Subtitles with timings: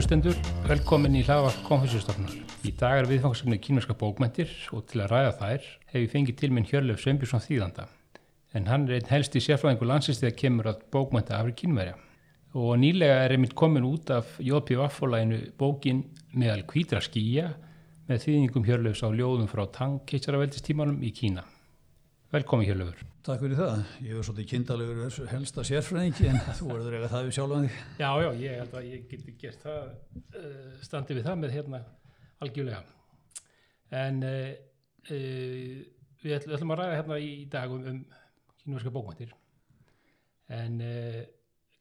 [0.00, 2.32] hlustendur, velkomin í hlaðvarp konfessjustofnar.
[2.64, 6.48] Í dag er viðfangsefni kínverska bókmæntir og til að ræða þær hef ég fengið til
[6.56, 7.84] minn Hjörleif Sveinbjörnsson þýðanda.
[8.56, 11.98] En hann er einn helsti sérfræðingur landsins þegar kemur að bókmænta afri kínverja.
[12.56, 14.78] Og nýlega er einmitt komin út af J.P.
[14.80, 17.50] Vaffolæginu bókin meðal kvítra skýja
[18.08, 21.44] með þýðingum Hjörleifs á ljóðum frá tangkeisaraveldistímanum í Kína.
[22.30, 23.00] Velkomin Hjörleifur.
[23.26, 23.80] Takk fyrir það.
[24.06, 24.68] Ég er svolítið
[25.00, 27.78] þessu helsta sérfræðingi en þú verður eiga það við sjálfan þig.
[27.98, 29.88] Já, já, ég held að ég geti gert það,
[30.38, 31.80] uh, standi við það með hérna
[32.46, 32.84] algjörlega.
[33.98, 34.52] En uh,
[35.10, 35.80] uh,
[36.22, 37.98] við ætlum, að ræða hérna í dag um, um
[38.62, 39.34] kínverska bókmæntir.
[40.54, 40.78] En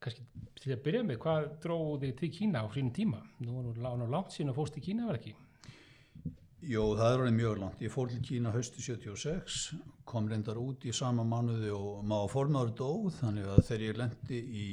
[0.02, 0.26] kannski
[0.64, 3.22] til að byrja með, hvað dróði til Kína á sínum tíma?
[3.46, 3.70] Nú er
[4.02, 5.36] nú langt sín og fóst í Kína, var ekki?
[6.60, 7.82] Jó, það er alveg mjög langt.
[7.86, 9.60] Ég fór til Kína haustu 76,
[10.10, 14.40] kom reyndar út í sama mánuði og maður formadur dóð, þannig að þegar ég lendi
[14.60, 14.66] í,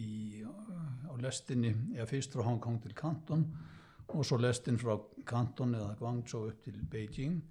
[0.00, 0.06] í,
[1.04, 3.44] á lestinni, eða fyrst frá Hong Kong til Kanton
[4.08, 4.96] og svo lestin frá
[5.28, 7.42] Kanton eða Guangzhou upp til Beijing,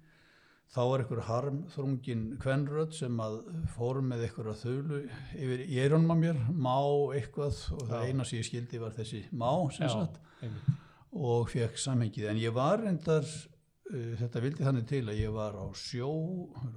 [0.74, 3.40] þá var einhver harmþrungin kvenrödd sem að
[3.76, 5.04] fórum með einhverja þölu
[5.38, 6.76] yfir í eironum að mér, má
[7.14, 8.10] eitthvað og það Já.
[8.10, 10.22] eina sem ég skildi var þessi má sem Já, sagt.
[10.42, 10.78] Einmitt
[11.16, 12.28] og fekk samhengið.
[12.30, 16.10] En ég var endar uh, þetta vildi þannig til að ég var á sjó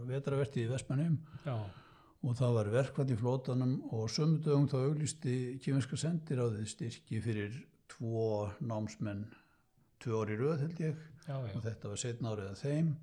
[0.10, 1.20] vetravertið í Vestmannum
[2.24, 7.22] og það var verkvært í flótanum og sömudögum þá auglisti kymíska sendir á því styrki
[7.24, 7.58] fyrir
[7.92, 9.26] tvo námsmenn
[10.04, 11.02] tvö orði rauð held ég.
[11.24, 11.52] Já, já.
[11.56, 12.94] og þetta var setna árið að þeim.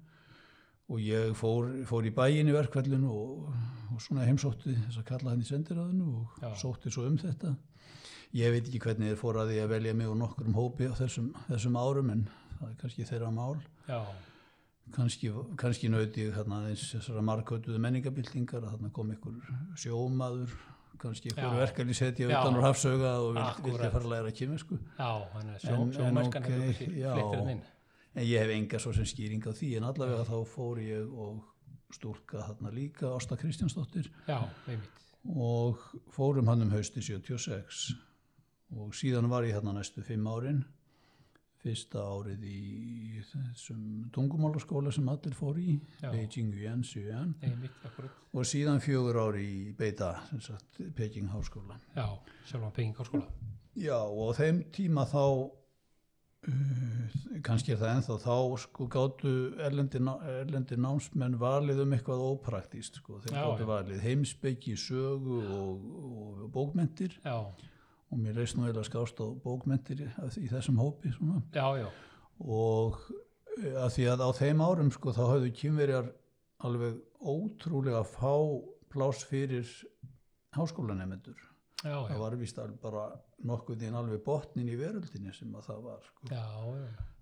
[0.90, 3.50] Og ég fór, fór í bæin í verkvællinu og,
[3.94, 6.50] og svona heimsótti þess að kalla hann í sendiráðinu og já.
[6.58, 7.54] sótti svo um þetta
[8.36, 10.94] ég veit ekki hvernig þið fór að því að velja mig úr nokkrum hópi á
[10.98, 12.26] þessum, þessum árum en
[12.58, 13.62] það er kannski þeirra mál.
[13.88, 14.00] Já.
[14.94, 19.40] kannski, kannski nöyti hérna aðeins þessara markautuðu menningabildingar að þarna kom ykkur
[19.78, 20.54] sjómaður
[21.00, 25.54] kannski ykkur verkefni setja utan úr hafsauga og vildi fara að læra kymesku Já, þannig
[25.54, 27.62] að sjó, sjómæskan hefur fleittir en inn.
[28.10, 31.94] En ég hef enga svo sem skýring á því en allavega þá fór ég og
[31.94, 34.10] stúlka þarna líka Ásta Kristjánsdóttir.
[34.26, 34.42] Já,
[35.30, 35.82] og
[36.14, 37.90] fórum hann um hausti 76
[38.76, 40.62] og síðan var ég hérna næstu fimm árin.
[41.60, 46.08] Fyrsta árið í þessum tungumálaskóla sem allir fór í Já.
[46.08, 47.34] Beijing Yuan Yuan
[48.32, 51.76] og síðan fjögur ári í Beita sagt, Peking Háskóla.
[51.92, 52.16] Já,
[52.48, 53.28] sjálf á Peking Háskóla.
[53.76, 55.20] Já, og á þeim tíma þá
[56.48, 60.08] uh, kannski er það enþá þá sko gáttu erlendir,
[60.40, 67.20] erlendir námsmenn valið um eitthvað ópraktíst sko, þeir gáttu valið heimsbyggi, sögu og, og bókmentir
[67.20, 67.52] Já
[68.10, 71.12] og mér reist nú eða skást á bókmentir í þessum hópi
[71.54, 71.88] já, já.
[72.42, 72.98] og
[73.60, 76.10] eh, að því að á þeim árum sko þá hafðu kynverjar
[76.66, 78.34] alveg ótrúlega fá
[78.90, 79.68] plás fyrir
[80.56, 81.38] háskólanemendur
[81.80, 83.04] það var vist bara
[83.46, 86.26] nokkuð í alveg botnin í veröldinni sem að það var sko.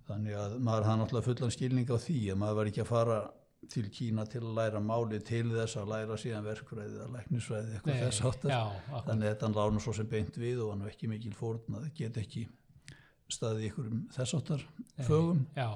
[0.09, 3.19] þannig að maður hafði náttúrulega fullan skilning á því að maður var ekki að fara
[3.73, 8.03] til Kína til að læra máli til þess að læra síðan verkfræði eða læknisfræði eitthvað
[8.05, 8.55] þess áttar
[9.09, 11.89] þannig að þetta lána svo sem beint við og hann var ekki mikil fórn að
[11.99, 12.47] get ekki
[13.29, 14.63] staðið ykkur um þess áttar
[15.05, 15.43] fögum.
[15.57, 15.69] já,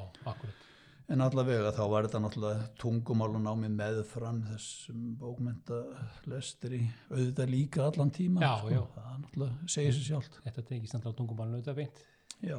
[1.13, 8.15] en allavega þá var þetta náttúrulega tungumálun á mig meðfram þessum bókmyndalestri auðvitað líka allan
[8.15, 8.87] tíma já, sko.
[8.95, 12.03] það náttúrulega segir sér sjálf Þetta tekist náttúrulega tungumálun auðvitað beint.
[12.41, 12.59] Já.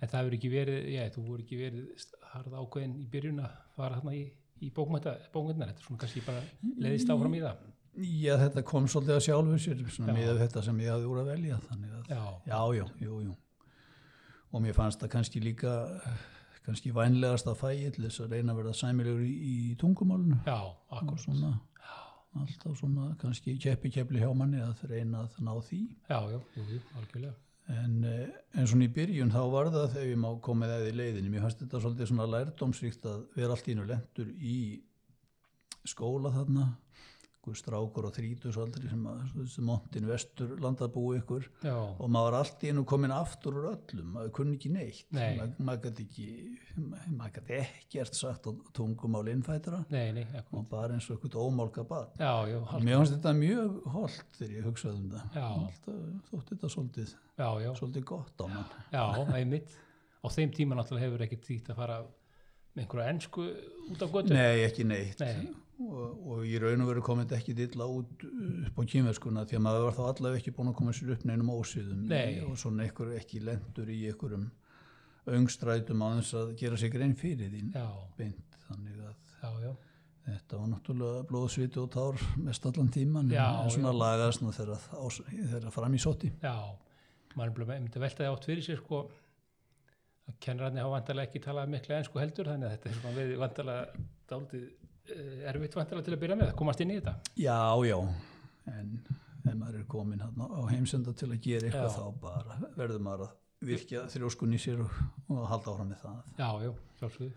[0.00, 3.56] En það verður ekki verið, já, þú voru ekki verið harða ákveðin í byrjun að
[3.76, 4.22] fara hérna í
[4.60, 6.42] í bókmyndunar, þetta er svona kannski bara
[6.84, 7.68] leiðist áfram í það.
[8.00, 9.80] Já, þetta kom svolítið að sjálfur sér
[10.14, 12.20] með þetta sem ég hafði úr að velja þannig að, já,
[12.52, 13.38] já, já, jú, jú.
[14.50, 15.74] Og mér fannst það kannski líka
[16.66, 20.58] kannski vænlegast að fæði til þess að reyna að verða sæmilegur í, í tungumálunu Já,
[20.96, 21.52] akkur svona
[22.38, 25.80] alltaf svona kannski keppi keppli hjá manni að reyna að ná því.
[26.06, 27.34] Já, já, jú, jú, algjörlega
[27.70, 28.28] En, eh,
[28.58, 31.44] en svona í byrjun þá var það þegar ég má komið eða í leiðinni, mér
[31.44, 34.56] fannst þetta svolítið svona lærdómsríkt að vera allt ín og lendur í
[35.86, 36.66] skóla þarna
[37.56, 39.06] strákur og þrítusaldri sem,
[39.48, 41.74] sem montin vestur landað búið ykkur Já.
[41.74, 45.06] og maður var allt í enu komin aftur úr öllum, maður kunni ekki neitt.
[45.16, 45.38] Nei.
[45.38, 46.28] maður mað gæti ekki
[47.16, 52.20] maður gæti ekkert sagt á tungumál innfættra nei, og bara eins og eitthvað ómálka bad
[52.20, 52.32] Já,
[52.84, 55.38] mér finnst þetta mjög holdt þegar ég hugsaði um það.
[56.30, 57.14] Þótt þetta svolítið,
[57.80, 58.74] svolítið gott á mann.
[58.92, 59.04] Já,
[59.40, 59.76] einmitt.
[60.20, 62.00] Á þeim tíma náttúrulega hefur ekki tíkt að fara
[62.74, 63.48] með einhverja ennsku
[63.90, 64.36] út af götu?
[64.36, 65.20] Nei, ekki neitt.
[65.20, 65.50] Nei.
[65.80, 69.62] Og, og í raun og veru komið ekki dilla út upp á kýmverskuna því að
[69.64, 72.42] maður var þá allaveg ekki búin að koma sér upp neinum ósýðum Nei.
[72.44, 74.50] og svona einhver ekki lendur í einhverjum
[75.38, 77.72] öngstrætum á þess að gera sig grein fyrir þín
[78.18, 79.72] beint þannig að já, já.
[80.28, 85.96] þetta var náttúrulega blóðsviti og tár mest allan tíman já, en svona lagast þegar fram
[85.96, 86.56] í soti Já,
[87.36, 89.02] maður er myndi að velta það átt fyrir sér sko
[90.44, 94.04] kennararni hafa vantarlega ekki talað miklu ennsku heldur þannig að þetta er svona við vantarlega
[94.30, 94.64] dálítið
[95.16, 97.98] eh, erfitt vantarlega til að byrja með að komast inn í þetta Já, já,
[98.74, 98.94] en
[99.40, 101.98] ef maður er komin á heimsenda til að gera eitthvað Já.
[101.98, 103.36] þá bara verður maður að
[103.70, 106.20] virkja þrjóskun í sér og, og halda áfram með það.
[106.38, 107.32] Já, já, sjálfsögðu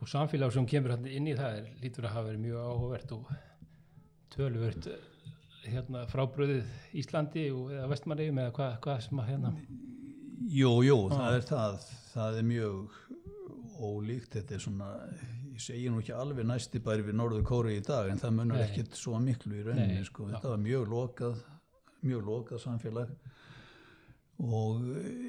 [0.00, 3.14] og samfélag sem kemur hann inn í það er, lítur að hafa verið mjög áhugavert
[3.16, 3.32] og
[4.32, 5.08] töluvert eh,
[5.68, 6.70] hérna frábröðið
[7.02, 9.52] Íslandi og, eða Vestmannegjum eða hvað, hvað sem að hérna
[10.40, 11.82] Jú, jú, það er það,
[12.14, 12.94] það er mjög
[13.80, 14.88] ólíkt, þetta er svona,
[15.52, 18.62] ég segi nú ekki alveg næsti bæri við Norður Kóri í dag en það munar
[18.64, 21.42] ekkert svo miklu í rauninni, sko, þetta var mjög lokað,
[22.08, 23.12] mjög lokað samfélag
[24.40, 24.80] og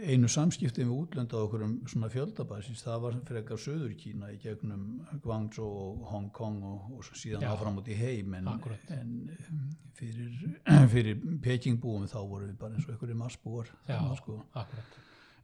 [0.08, 4.38] einu samskipti við útlönd á okkur um svona fjöldabæsins, það var frekar Suður Kína í
[4.40, 4.86] gegnum
[5.24, 8.48] Guangzhou og Hong Kong og, og síðan áfram út í heim en,
[8.96, 9.66] en um,
[10.00, 10.32] fyrir,
[10.94, 14.40] fyrir Pekingbúum þá vorum við bara eins og einhverju marsbúar Já, sko.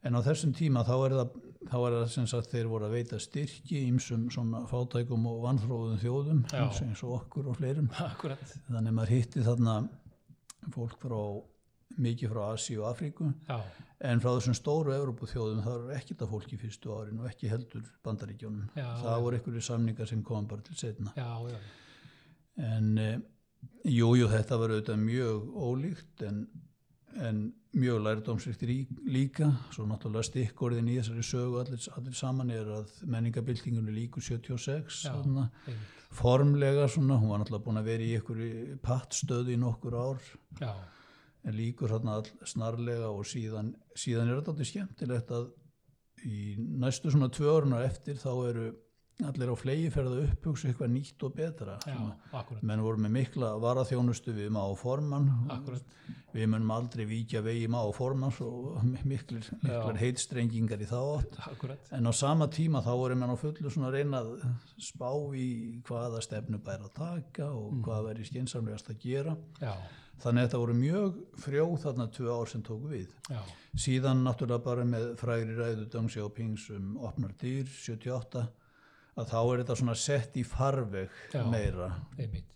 [0.06, 1.36] En á þessum tíma þá er það,
[1.68, 6.00] þá er það sem sagt þeir voru að veita styrki ímsum svona fátækum og vanþróðum
[6.00, 7.90] þjóðum eins og okkur og fleirum.
[8.06, 9.80] Akkurat, Þannig maður hitti þarna
[10.74, 11.18] fólk frá
[11.98, 13.58] mikið frá Asi og Afríku já,
[14.10, 17.50] en frá þessum stóru Evrópu þjóðum það eru ekkert af fólki fyrstu árin og ekki
[17.50, 18.68] heldur bandaríkjónum.
[18.76, 21.12] Það voru einhverju samningar sem kom bara til setna.
[21.18, 21.58] já,
[22.58, 23.10] En e,
[23.86, 26.40] jú, jú, þetta var auðvitað mjög ólíkt en,
[27.22, 27.44] en
[27.78, 28.64] mjög lærdómsrikt
[29.06, 35.04] líka, svo náttúrulega stikkorðin í þessari sögu allir, allir saman er að menningabildingunni líku 76
[35.06, 35.12] Já.
[35.12, 35.48] svona,
[36.18, 40.30] formlega svona, hún var náttúrulega búin að vera í einhverju pattstöðu í nokkur ár.
[40.62, 40.72] Já,
[41.44, 45.48] en líkur þarna all snarlega og síðan, síðan er þetta alltaf skemmtilegt að
[46.26, 48.68] í næstu svona tvö orðunar eftir þá eru
[49.26, 51.72] allir á flegi ferða upphugsa eitthvað nýtt og betra.
[51.90, 51.96] Já,
[52.62, 55.26] menn voru með mikla varaþjónustu við má formann.
[55.50, 55.82] Akkurat,
[56.34, 58.78] við munum aldrei víkja vegi má formann og
[59.10, 60.02] miklir, miklar Já.
[60.04, 61.38] heitstrengingar í þá átt.
[61.50, 61.90] Akkurat.
[61.98, 64.46] En á sama tíma þá voru menn á fullu svona að reyna að
[64.86, 65.48] spá í
[65.90, 67.82] hvaða stefnu bæri að taka og Mm.
[67.88, 69.36] hvað væri skinsamlegast að gera.
[69.58, 69.74] Já,
[70.22, 73.12] þannig að þetta voru mjög frjóð þarna tvö ár sem tóku við.
[73.30, 73.40] Já,
[73.86, 78.44] síðan náttúrulega bara með frægri ræðu Deng Xiaopings um opnar dýr 78
[79.18, 81.42] að þá er þetta svona sett í farveg Já.
[81.50, 81.92] meira.
[82.18, 82.54] einmitt.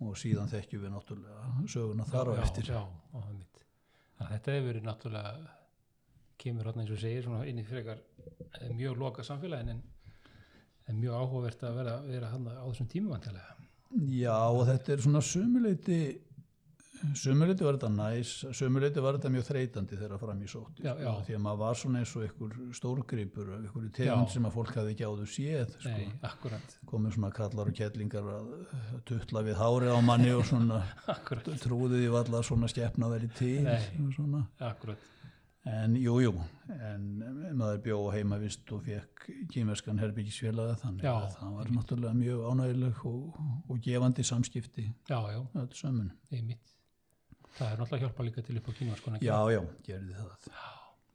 [0.00, 2.70] Og síðan þekkjum við náttúrulega söguna þar á eftir.
[2.72, 2.82] Já,
[3.20, 3.64] einmitt.
[4.20, 5.56] Þetta hefur verið náttúrulega
[6.40, 9.82] kemur hann eins og segir inn í frekar eh, mjög loka samfélagin en,
[10.88, 13.56] en mjög áhugavert að vera, vera á þessum tímum vantilega
[13.90, 16.00] Já og þetta er svona sumuleiti
[17.16, 21.04] sumuleiti var þetta næs sumuleiti var þetta mjög þreytandi þegar fram í sótti Já, sko,
[21.04, 21.12] já.
[21.26, 24.94] því að maður var svona eins og einhver stórgripur einhver tegund sem að fólk hafði
[24.96, 25.94] ekki áður séð sko.
[25.94, 28.50] Nei, akkurat, komið svona kallar og kettlingar að
[28.80, 30.82] að tuttla við hárið á manni og svona
[31.16, 33.64] akkurat, trúði því valla svona skeppna verið til
[34.16, 34.44] svona.
[35.68, 36.32] en jú, jú
[36.80, 37.06] en
[37.58, 42.44] maður bjó heima vist og fekk kýmerskan herbyggisfélaga þannig Já, að það var náttúrulega mjög
[42.50, 46.12] ánægileg og, og gefandi samskipti Já, já, öll sömun.
[46.32, 46.76] einmitt
[47.60, 50.50] Það er náttúrulega hjálpa líka til upp á kínvarskona Já, já, gerði það.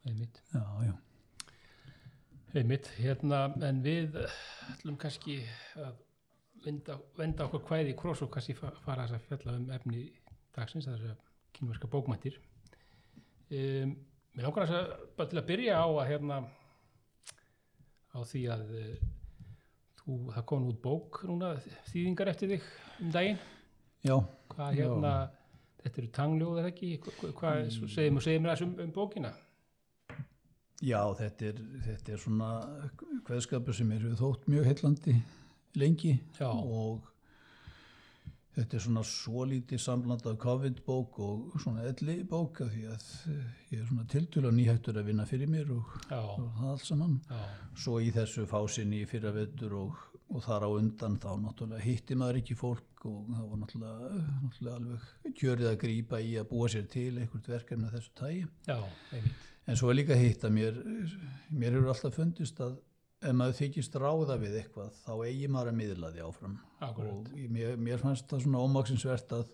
[0.06, 0.94] Einmitt, Já, já.
[2.56, 4.36] einmitt, hérna en við eh,
[4.76, 5.40] ætlum kannski
[5.82, 5.96] að
[6.66, 10.04] venda, venda okkur kvæði í kross og kannski fa- fara þess að fjalla um efni
[10.56, 11.18] dagsins, þess að
[11.58, 12.38] kínverska bókmæntir
[13.50, 13.96] um,
[14.36, 16.38] Mér langar þess að bara til að byrja á að hérna
[18.16, 18.94] á því að uh,
[20.04, 21.54] þú, það kom út bók núna,
[21.90, 22.70] þýðingar eftir þig
[23.02, 23.42] um daginn
[24.06, 24.16] Já,
[24.54, 24.86] hvað Já.
[25.86, 27.90] Þetta eru tangljóð eða ekki, Hva- hvað, mm.
[27.96, 29.34] segir, mér þess um, bókina
[30.84, 32.50] já þetta, er, þetta er svona
[33.26, 35.14] kveðskapur sem eru þótt mjög heillandi
[35.80, 36.50] lengi Já.
[36.52, 37.06] og
[38.56, 43.08] þetta er svona svolítið samland af COVID-bók og svona elli bók af því að
[43.74, 47.18] ég er svona tiltölu nýhættur að vinna fyrir mér og, og það allt saman.
[47.28, 47.42] já,
[47.84, 49.98] Svo í þessu fásinni í fyrra vettur og,
[50.32, 54.10] og þar á undan þá náttúrulega hitti maður ekki fólk og það var náttúrulega,
[54.44, 58.48] náttúrulega alveg kjörið að grípa í að búa sér til einhvert verkefni af þessu tægi.
[58.68, 58.80] já,
[59.68, 60.76] En svo er líka hitt að mér,
[61.50, 62.76] mér hefur alltaf fundist að
[63.26, 66.58] ef maður þykist ráða við eitthvað þá eigi maður að miðla því áfram.
[66.86, 67.32] Akkúrat.
[67.32, 69.54] Og mér, mér fannst það svona ómaksinsvert að,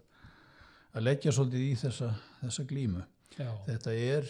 [0.92, 2.10] að leggja svolítið í þessa,
[2.42, 3.06] þessa glímu.
[3.38, 4.28] Já, Þetta er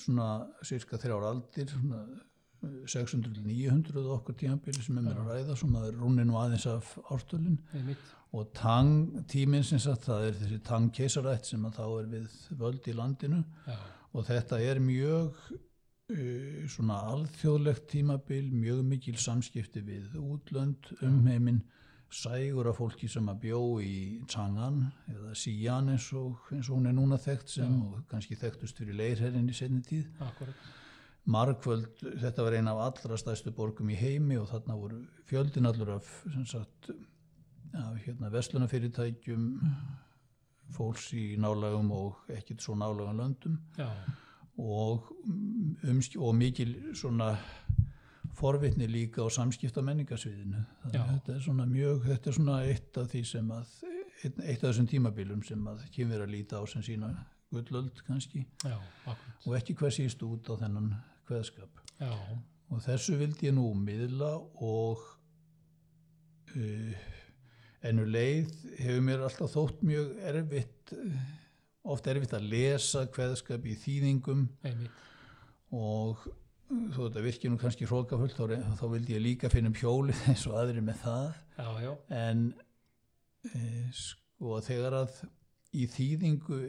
[0.00, 0.28] svona
[0.64, 2.00] cirka þrjár aldir, svona
[2.62, 7.58] 600-900 okkur tímabili sem er mér að ræða, svo maður rúnir nú aðeins af ártölinn
[7.74, 8.12] einmitt.
[8.32, 12.38] Og tang tíminn sem sagt, það er þessi tang keisarætt sem að þá er við
[12.62, 13.42] völd í landinu.
[13.66, 13.76] Já,
[14.12, 21.62] og þetta er mjög uh, svona alþjóðlegt tímabil, mjög mikil samskipti við útlönd, umheiminn
[22.12, 23.96] sægur af fólki sem að bjó í
[24.28, 28.80] Changan eða Sian eins og, eins og hún er núna þekkt sem og kannski þekktust
[28.80, 30.10] fyrir leirherrin í setni tíð.
[30.20, 30.66] akkurat,
[31.30, 34.96] Markvöld, þetta var eina af allra stærstu borgum í heimi og þarna voru
[35.30, 36.08] fjöldin allur af,
[36.50, 36.90] sagt,
[37.78, 39.44] af hérna, verslunafyrirtækjum,
[40.74, 43.60] fólks í nálagum og ekkert svo nálagum löndum.
[44.58, 45.12] Og,
[45.88, 47.36] umsk og mikil svona
[48.34, 49.80] forvitni líka á samskipta
[50.98, 53.72] að þetta er svona mjög, þetta er svona eitt af því sem að,
[54.24, 57.14] eitt, eitt af þessum tímabilum sem að kemur að líta á sem sína
[57.52, 58.46] gullöld kannski.
[58.64, 58.78] Já,
[59.46, 60.92] og ekki hvað síst út á þennan
[61.32, 61.82] kveðskap.
[61.98, 62.12] já,
[62.72, 64.30] Og þessu vildi ég nú miðla
[64.64, 65.02] og
[66.56, 67.08] uh,
[67.84, 71.18] ennur leið hefur mér alltaf þótt mjög erfitt, uh,
[71.92, 74.46] oft erfitt að lesa kveðskap í þýðingum.
[74.64, 75.04] Einmitt,
[75.76, 76.32] og uh,
[76.94, 80.48] þó þetta virkir nú kannski hrókafullt þá, þá vildi ég líka finna um hjólið eins
[80.48, 81.30] og aðri með það.
[81.58, 82.46] Já, já, en
[83.52, 85.22] uh, sko þegar að
[85.76, 86.62] í þýðingu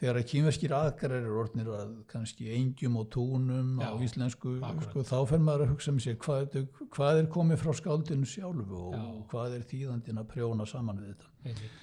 [0.00, 4.90] þegar að kýmverskir aðgarar eru orðnir að kannski engjum og túnum á Já, íslensku akkurat.
[4.90, 6.58] sko, þá fer maður að hugsa með sér hvað,
[6.96, 9.06] hvað er komið frá skáldinu sjálfu og Já.
[9.32, 11.32] hvað er þýðandinn að prjóna saman við þetta?
[11.46, 11.80] Einmitt,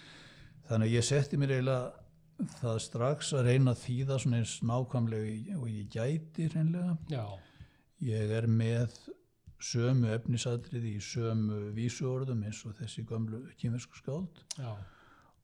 [0.69, 5.57] þannig að ég setti mér eiginlega það strax að reyna að þýða svona eins nákvæmlega
[5.59, 7.25] og ég gæti reynlega já,
[8.03, 8.95] ég er með
[9.63, 14.41] sömu efnisadriði í sömu vísuorðum eins og þessi gömlu kýmversku skáld.
[14.57, 14.73] Já,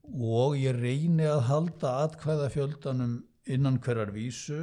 [0.08, 3.18] og ég reyni að halda atkvæða fjöldanum
[3.50, 4.60] innan hverjar vísu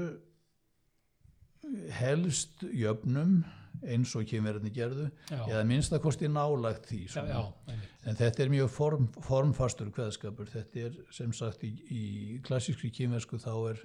[1.98, 3.41] helst jöfnum
[3.86, 5.41] eins og kynverðinni gerðu Já.
[5.44, 7.75] eða minnsta kosti nálægt því já, já,
[8.08, 10.50] en þetta er mjög form, formfastur kveðskapur.
[10.50, 12.06] Þetta er sem sagt í, í
[12.46, 13.84] klassískri kynversku þá er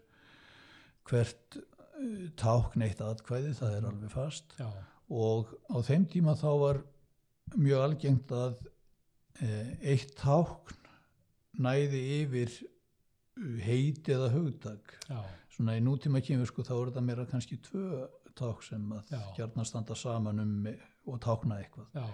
[1.10, 4.56] hvert uh, tákn eitt atkvæði, það er alveg fast.
[5.12, 6.84] Og á þeim tíma þá var
[7.58, 8.54] mjög algengt að
[9.44, 10.78] eh, eitt tákn
[11.60, 14.96] næði yfir uh, heiti eða hugtak.
[15.08, 15.20] Já,
[15.52, 18.06] svona í nútíma kynversku þá er þetta meira kannski tvö
[18.38, 20.68] ták sem að gjarnan standa saman um
[21.10, 21.88] og tákna eitthvað.
[21.98, 22.06] Já,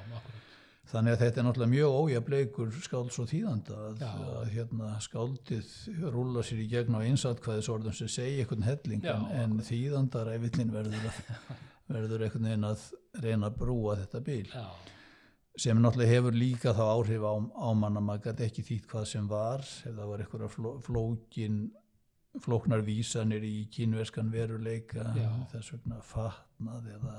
[0.88, 5.73] þannig að þetta er náttúrulega mjög ójafleikur skálds og þýðanda að, að hérna, skáldið
[6.14, 11.18] rúla sér í gegn á einsatkvæðisorðum sem segja einhvern helling en, en þýðandaræfillin verður, að,
[11.99, 12.87] verður einhvern veginn að
[13.21, 14.64] reyna að brúa þetta bíl já,
[15.59, 19.07] sem náttúrulega hefur líka þá áhrif á, á mann að maður gæti ekki þýtt hvað
[19.12, 21.59] sem var ef það var einhverja fló, flókin
[22.45, 25.29] flóknar vísanir í kínverskan veruleika Já.
[25.53, 27.17] þess vegna fatnað eða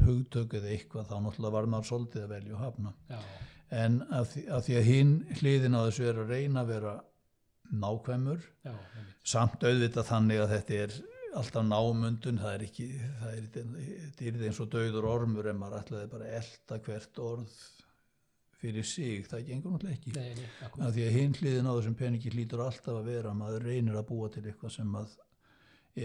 [0.00, 2.92] hugtök eða eitthvað þá náttúrulega var maður svolítið að velja og hafna.
[3.10, 3.20] Já,
[3.82, 6.94] en að að, því að hinn hliðin á þessu er að reyna að vera
[7.70, 8.72] nákvæmur já,
[9.22, 10.96] samt auðvitað þannig að þetta er
[11.38, 12.86] alltaf námundun, það er ekki
[13.20, 17.22] það er, þetta er eins og döður ormur en maður ætlaði bara að elta hvert
[17.22, 17.60] orð
[18.60, 20.12] fyrir sig, það gengur náttúrulega ekki.
[20.16, 23.38] Nei, nei, að því að hinn hliðin á þessum peningi hlýtur alltaf að vera að
[23.40, 25.14] maður reynir að búa til eitthvað sem að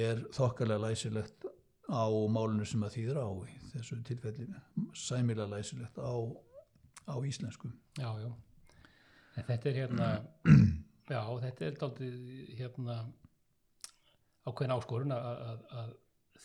[0.06, 1.50] er þokkalega læsilegt
[1.92, 4.48] á málinu sem að þýður á í þessu tilfelli.
[4.96, 6.16] Sæmilega læsilegt á,
[7.12, 7.74] á íslensku.
[8.00, 8.32] Já, já,
[9.36, 10.10] en þetta er hérna,
[11.16, 12.18] já, þetta er daldið
[12.56, 12.98] hérna
[14.46, 15.94] ákveðin áskorun að, að, að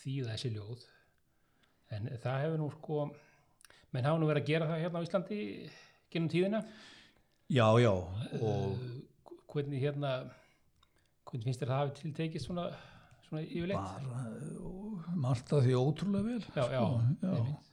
[0.01, 0.85] þýða þessi ljóð,
[1.97, 3.01] en það hefur nú sko,
[3.93, 5.41] menn hafa nú verið að gera það hérna á Íslandi
[6.11, 6.63] gennum tíðina,
[7.51, 10.11] Já, já, og uh, hvernig hérna,
[11.27, 12.69] hvernig finnst þér það hafi tiltekist svona,
[13.27, 13.81] svona yfirleitt?
[13.81, 14.21] bara
[14.71, 16.85] og margt að því ótrúlega vel Já, já, já.
[16.85, 17.73] einmitt.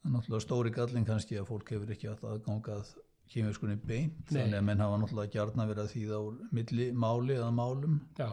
[0.00, 2.94] það er náttúrulega stóri gallin kannski að fólk hefur ekki haft aðgangað
[3.34, 4.40] kýmverskunni beint Nei.
[4.40, 8.30] þannig að menn hafa náttúrulega verið að þýða úr milli máli eða málum Já,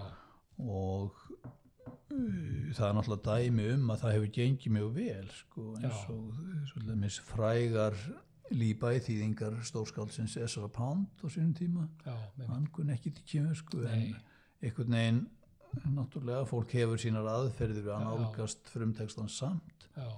[0.59, 6.05] og uh, það er náttúrulega dæmi um að það hefur gengið mjög vel sko, eins
[6.13, 7.97] og svolítið frægar
[8.53, 11.87] líbæ þýðingar stórskáldsins Ezra Pound á sínum tíma.
[12.05, 12.15] Já,
[12.49, 14.21] hann kunni ekki til kýmversku en Nei.
[14.61, 15.21] einhvern veginn
[15.95, 19.87] náttúrulega fólk hefur sínar aðferðir að nálgast frumtekstan samt.
[19.97, 20.09] Já,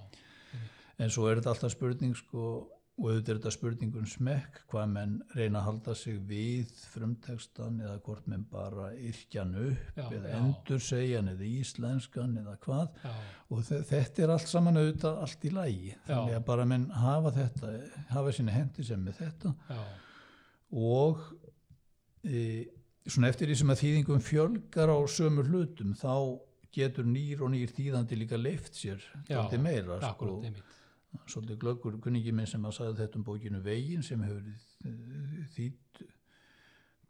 [0.99, 2.65] en svo er þetta alltaf spurning sko,
[2.95, 7.97] og auðvitað er þetta spurningun smekk hvað menn reyna að halda sig við frumtekstan eða
[8.05, 10.37] hvort menn bara yrkjan upp Já, eða já.
[10.39, 12.87] endur segjan eða íslenskan eða hvað.
[13.03, 13.11] Já,
[13.51, 17.31] og þe- þetta er allt saman auðvitað allt í lægi þannig að bara menn hafa
[17.35, 17.73] þetta
[18.15, 19.53] hafa sína hendi sem með þetta.
[20.75, 21.19] Og
[22.25, 22.65] e,
[23.07, 26.15] svona eftir því sem að þýðingum fjölgar á sömu hlutum þá
[26.75, 30.39] getur nýr og nýr þýðandi líka leift sér dálítið meira sko.
[31.15, 35.50] Akkurat, svolítið glöggur kunningi minn sem að sagði þetta um bókinu Vegin sem hefur verið
[35.55, 36.05] þýtt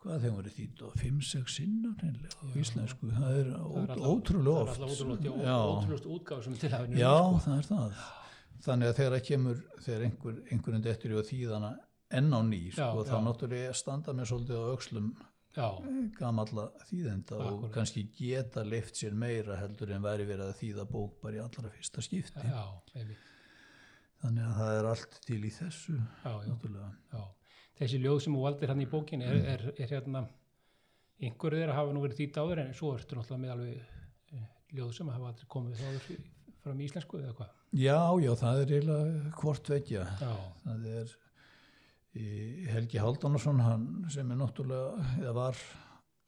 [0.05, 3.07] hvað þeim verið þýtt á 5-6 sinnar á íslensku.
[3.09, 5.01] Það er Það er ótrúlega það er oft.
[5.01, 5.57] ótrúlega, já,
[6.15, 8.03] útgáð sem til hafinu já það er það.
[8.65, 11.71] Þannig að þegar það kemur þegar einhver, einhverjum dettur í að þýðana
[12.15, 13.23] enn á ný sko, Já, þá já.
[13.25, 15.09] náttúrulega standa mér svolítið á öxlum
[15.55, 15.67] já,
[16.19, 17.73] gamalla þýðenda og Akkúrat.
[17.75, 21.71] kannski geta leift sér meira heldur en væri verið að þýða bók bara í allra
[21.73, 22.45] fyrsta skipti.
[22.45, 22.63] Já,
[22.95, 23.25] einmitt,
[24.23, 27.23] þannig að það er allt til í þessu já, já, já.
[27.75, 30.23] Þessi ljóð sem þú valdir hann í bókin er, er, er hérna,
[31.19, 34.93] einhverju þeirra hafa nú verið þýtt áður en svo ertu náttúrulega með alveg eh, ljóð
[34.95, 36.07] sem hafa aldrei komið áður
[36.63, 37.53] fram í íslensku eða hvað.
[37.75, 40.05] Já, já, það er eiginlega hvort vekja
[40.63, 41.15] það er
[42.71, 45.59] Helgi Halldónarsson hann sem er náttúrulega eða var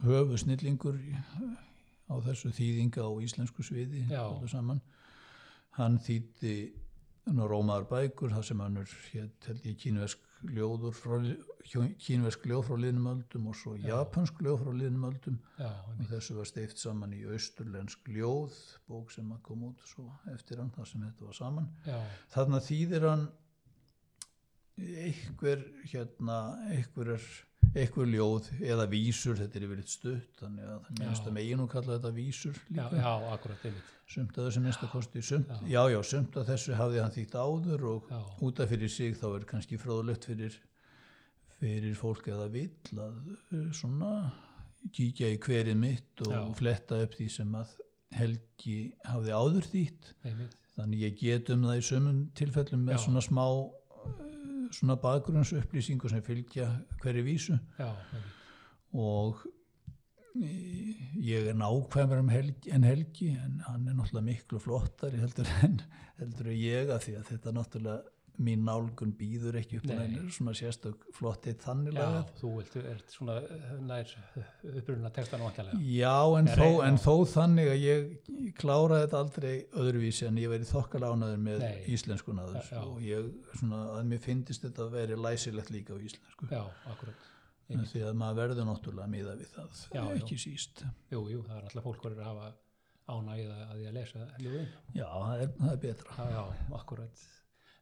[0.03, 0.98] höfu snillingur
[2.12, 4.03] á þessu þýðinga á íslensku sviði
[5.77, 6.53] hann þýtti
[7.27, 11.15] rómaðar bækur það sem hann er hétt held ég kínvesk ljóður frá,
[12.03, 15.39] kínvesk ljóð frá liðnum öldum og svo japansk ljóð frá liðnum öldum.
[15.57, 18.55] Já, og þessu var steift saman í austurlensk ljóð
[18.88, 19.84] bók sem að kom út
[20.34, 21.69] eftir hann þar sem þetta var saman.
[21.88, 22.00] Já,
[22.36, 23.27] þarna þýðir hann
[24.77, 27.29] einhver hérna einhver, er,
[27.81, 31.27] einhver ljóð eða vísur, þetta er yfirleitt stutt þannig að það minnst Já.
[31.29, 34.88] að megin og kalla þetta vísur já, líka já, akkurat, einmitt, sumt að þessu minnst
[34.88, 35.67] að kosti sumt, Já.
[35.75, 35.81] já.
[35.93, 38.19] já sumt að þessu hafði hann þýtt áður og já,
[38.50, 40.60] út af fyrir sig þá er kannski fróðlegt fyrir
[41.57, 44.12] fyrir fólk eða vill að uh, svona
[44.93, 46.41] kíkja í hverið mitt og Já.
[46.60, 47.75] fletta upp því sem að
[48.17, 50.12] Helgi hafði áður þýtt
[50.77, 53.01] þannig ég get um það í sömum tilfellum með Já.
[53.03, 53.43] svona smá
[54.75, 56.69] svona bakgrunnsupplýsingu sem fylgja
[57.01, 57.59] hverju vísu.
[57.79, 57.91] Já,
[58.97, 59.41] og
[60.36, 65.50] eh, ég er nákvæmur um helgi, en Helgi en hann er náttúrulega miklu flottari heldur
[65.63, 65.81] en
[66.19, 70.01] heldur ég að því að þetta náttúrulega mín nálgun býður ekki upp á Nei.
[70.03, 74.12] henni svona sérstök flottið þannig já, þú vilt, ert svona eh, nær
[74.74, 75.80] upprunna textan vantilega.
[75.82, 80.73] Já, en, þó, en þó þannig að ég kláraði þetta aldrei öðruvísi en ég verið
[80.73, 81.80] þokkalánaður með Nei.
[81.95, 82.84] íslenskunaður Já, já.
[82.84, 86.62] og ég svona að mér finnist þetta að veri læsilegt líka á íslensku Já,
[86.93, 87.28] akkurat,
[87.73, 91.67] því að maður verður náttúrulega miða við það Já, ekki síst jú, jú, það er
[91.71, 92.54] alltaf fólk verður að hafa
[93.08, 94.23] ánægið að því að lesa.
[94.91, 97.21] Já, það er, það er betra Já, já, akkurat.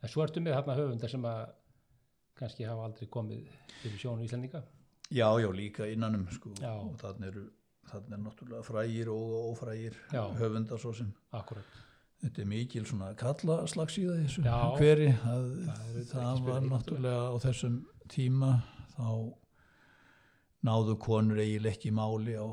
[0.05, 1.43] En svo ertu með þarna höfundar sem að
[2.37, 3.45] kannski hafa aldrei komið
[3.81, 4.61] fyrir sjónu Íslandinga.
[5.13, 6.51] Já, já, líka innanum sko.
[6.61, 7.45] Og þannig eru
[7.89, 10.23] þannig er náttúrulega frægir og ófrægir Já.
[10.39, 11.65] höfundar svo sem Akkurat.
[12.23, 14.55] þetta er mikil svona kalla slagsíða í þessu Já.
[14.79, 17.75] hveri það, Það það var náttúrulega á þessum
[18.09, 18.51] tíma
[18.95, 19.09] þá
[20.65, 22.47] náðu konur eiginlega ekki máli á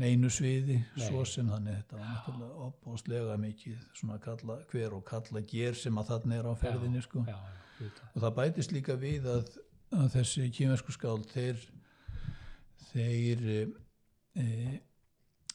[0.00, 1.06] neinu sviði Nei.
[1.06, 6.00] svo sem þannig þetta var náttúrulega opbóðslega mikið svona kalla hver og kalla ger sem
[6.00, 7.24] að þarna er á ferðinni sko.
[7.28, 7.36] Já,
[7.80, 9.52] já, og það bætist líka við að,
[9.96, 11.60] að þessi kýmversku skáld þeir
[12.90, 13.44] þeir
[14.40, 14.46] e,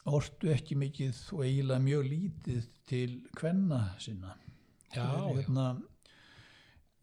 [0.06, 4.36] ortu ekki mikið og eiginlega mjög lítið til kvenna sinna.
[4.94, 5.68] Já, Þeir, já, hérna,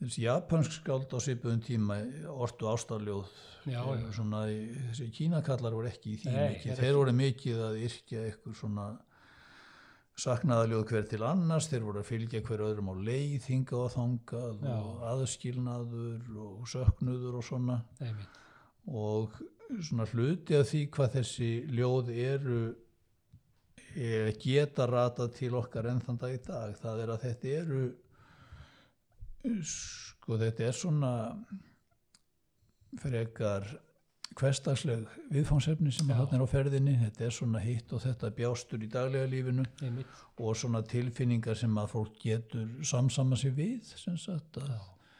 [0.02, 1.96] þessi japansk skáld á svipuðum tíma
[2.32, 2.66] ortu
[4.16, 8.24] svona, í- þessi kínakallar voru ekki í því Nei, mikið, þeir voru mikið að yrkja
[8.28, 8.86] eitthvað svona
[10.22, 14.66] saknaðaljóð hver til annars, þeir voru að fylgja hver öðrum á leið, hingað og þangað
[14.66, 14.74] Já.
[14.76, 18.38] og aðskilnaður og söknuður og svona einmitt.
[18.92, 19.38] og
[19.88, 22.58] svona hluti af því hvað þessi ljóð eru
[23.96, 27.82] er, geta ratað til okkar enn þann dag í dag það er að þetta eru
[29.42, 31.12] sko þetta er svona
[33.02, 33.66] frekar
[34.38, 38.88] hverstagsleg viðfangsefni sem þarna er á ferðinni þetta er svona hitt og þetta bjástur í
[38.92, 40.22] daglega lífinu Einmitt.
[40.38, 44.60] og svona tilfinningar sem að fólk getur samsama sig við sem sagt.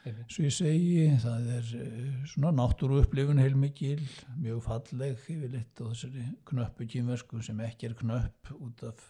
[0.03, 4.01] Svo ég segi, það er eh, svona náttúru upplifun heilmikil,
[4.35, 9.05] mjög falleg yfirleitt og þessari knöppu kýmversku sem ekki er knöpp út af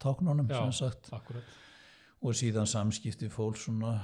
[0.00, 0.62] táknunum Já.
[2.22, 3.98] og síðan samskipti fólk svona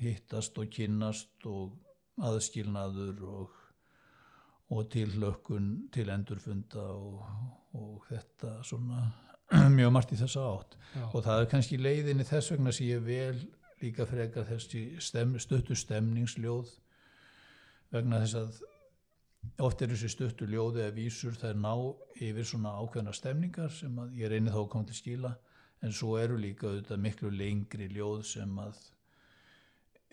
[0.00, 1.74] hittast og kynnast og
[2.24, 3.58] aðskilnaður og,
[4.74, 7.22] og tilhlökkun til endurfunda og,
[7.74, 9.04] og þetta svona
[9.78, 10.78] mjög margt í þessa átt.
[10.94, 13.42] Já, og það er kannski leiðinni þess vegna sem ég vel
[13.82, 16.70] líka frekar þessi stem, stuttu stemningsljóð
[17.94, 18.62] vegna þess að
[19.64, 21.72] oft er þessi stuttu ljóði eða vísur þær ná
[22.22, 25.34] yfir svona ákveðna stemningar sem að ég reyni þá að koma til skila
[25.84, 28.78] en svo eru líka auðvitað miklu lengri ljóð sem að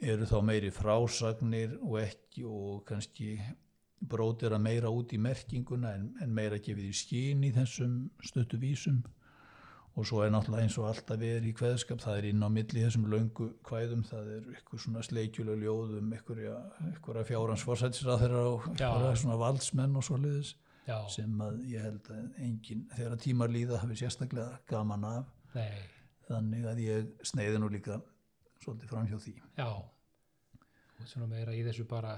[0.02, 3.36] eru þá meiri frásagnir og ekki og kannski
[4.02, 8.58] brótir að meira út í merkinguna en, en meira gefið í skín í þessum stuttu
[8.62, 9.04] vísum.
[10.00, 12.86] Og svo er náttúrulega eins og alltaf er í kveðskap, það er inn á milli
[12.86, 20.00] þessum löngu kvæðum, það er eitthvað svona sleikjuleg ljóðum, eitthvað fjárans fórsættisrað þeirra svona valdsmenn
[20.00, 20.56] og svo liðis
[20.88, 25.36] já, sem að ég held að enginn þegar að tímar líða hafi sérstaklega gaman af.
[25.58, 25.84] Nei,
[26.30, 28.00] þannig að ég sneiði nú líka
[28.62, 29.34] svolítið fram hjá því.
[29.58, 32.16] Já, og svona meira í þessu bara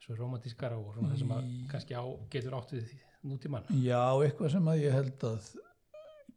[0.00, 2.92] þessu romantískara og svona þessum að kannski á getur átt við
[3.26, 3.68] nútímann.
[3.82, 5.52] Já, eitthvað sem að ég held að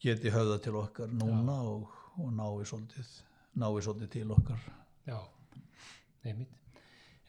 [0.04, 3.12] geti höfða til okkar núna og, og nái svolítið,
[3.60, 4.64] nái svolítið til okkar.
[5.08, 5.20] Já,
[6.26, 6.56] nefnit.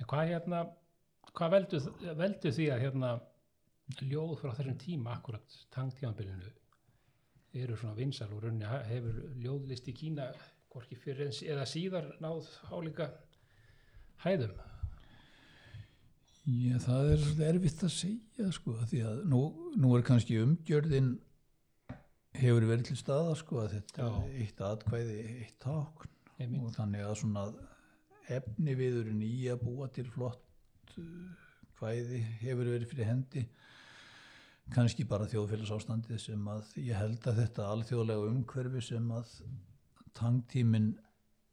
[0.01, 0.63] En hvað hérna,
[1.35, 1.83] hvað veldu,
[2.17, 3.11] veldu því að hérna
[4.01, 6.55] ljóð frá þessum tíma, akkurat tangtímanbylunu,
[7.61, 10.29] eru svona vinsal og runni hefur ljóðlist í Kína
[10.71, 13.11] hvorki fyrir eins eða síðar náð álíka
[14.25, 14.55] hæðum.
[16.51, 19.43] Já, það er erfitt að segja sko, því að nú,
[19.79, 21.13] nú er kannski umgjörðin
[22.41, 24.23] hefur verið til staða sko að þetta Já.
[24.41, 26.09] eitt atkvæði, eitt tákn
[26.41, 26.63] Einmitt.
[26.65, 27.45] og þannig að svona
[28.31, 31.33] efni viðurinn í að búa til flott uh,
[31.79, 33.45] kvæði hefur verið fyrir hendi
[34.71, 39.35] kannski bara þjóðfélagsástandið sem að ég held að þetta alþjóðlega umhverfi sem að
[40.17, 40.93] tangtíminn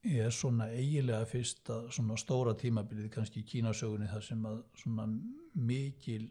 [0.08, 5.08] er svona eigilega fyrsta svona stóra tímabilið kannski í kínasögunni þar sem að svona
[5.54, 6.28] mikil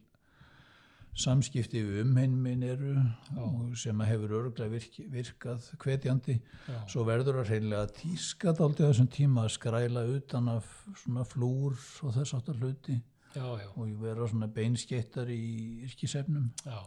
[1.17, 2.93] samskipti við umheiminn eru
[3.41, 6.37] og sem að hefur örglega virk, virkað hvetjandi.
[6.69, 10.69] Já, svo verður það hreinlega tískat aldrei þessum tíma að skræla utan af
[11.03, 12.99] svona flúr og þess áttar hluti
[13.37, 15.43] já, já, og vera svona beinskettar í
[15.89, 16.51] yrkisefnum.
[16.67, 16.79] Já,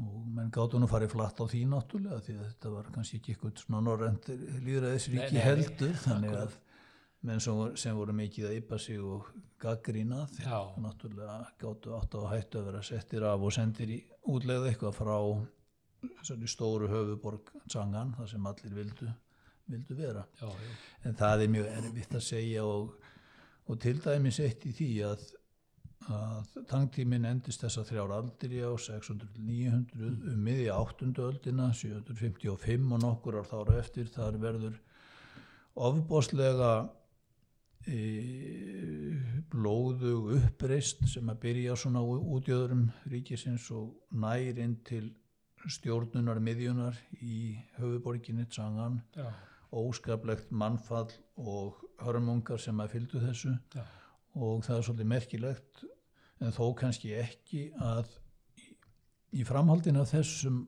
[0.00, 3.34] og menn gáttu nú farið flatt á því náttúrulega því að þetta var kannski ekki
[3.34, 5.96] eitthvað svona norrænt Nei, líðræðisríki heldur.
[6.06, 6.54] Þannig að
[7.28, 9.28] menn sem voru, sem voru mikið að ypa sig og
[9.62, 10.60] gaggrína þeir Já.
[10.82, 13.98] náttúrulega gáttu átt á að hættu að vera settir af og sendir í
[14.32, 15.18] útlegð eitthvað frá
[16.50, 19.10] stóru höfuborg Tsangan þar sem allir vildu,
[19.70, 20.24] vildu vera.
[20.40, 20.72] Já, já,
[21.04, 22.96] en það er mjög erfitt að segja og,
[23.68, 25.28] og til dæmis eitt í því að,
[26.10, 31.12] að tangtíminn endist þessa þrjár aldir á 600-900 um miðja 8.
[31.22, 34.80] öldina 755 og nokkur ár þára eftir þar verður
[35.74, 36.72] ofbóðslega
[37.86, 38.00] e,
[39.52, 45.08] blóðug uppreist sem að byrja svona út í öðrum ríkisins og nær inn til
[45.70, 49.28] stjórnunar miðjunar í höfuborginni Tsangan já,
[49.70, 53.54] óskaplegt mannfall og hörmungar sem að fylgdu þessu.
[53.74, 53.84] Já,
[54.34, 55.84] og það er svolítið merkilegt
[56.42, 58.10] en þó kannski ekki að
[58.58, 58.72] í,
[59.40, 60.64] í framhaldin af þessum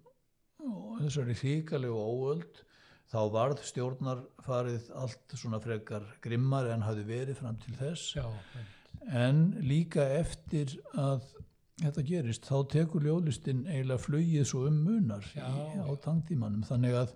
[1.00, 2.62] þessari hríkalegu óöld
[3.12, 8.14] þá varð stjórnarfarið allt svona frekar grimmar en hafði verið fram til þess.
[8.16, 8.26] Já,
[9.12, 11.26] en líka eftir að
[11.82, 16.64] þetta gerist þá tekur ljóðlistin eiginlega flugið svo um munar í, á tangtímanum.
[16.66, 17.14] Þannig að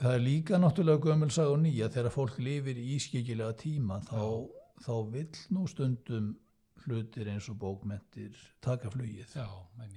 [0.00, 4.22] það er líka náttúrulega gömulsag og nýja þegar fólk lifir í ískikilega tíma þá,
[4.84, 6.32] þá vill nú stundum
[6.84, 9.36] hlutir eins og bókmentir taka flugið.
[9.36, 9.46] Já,
[9.84, 9.94] en,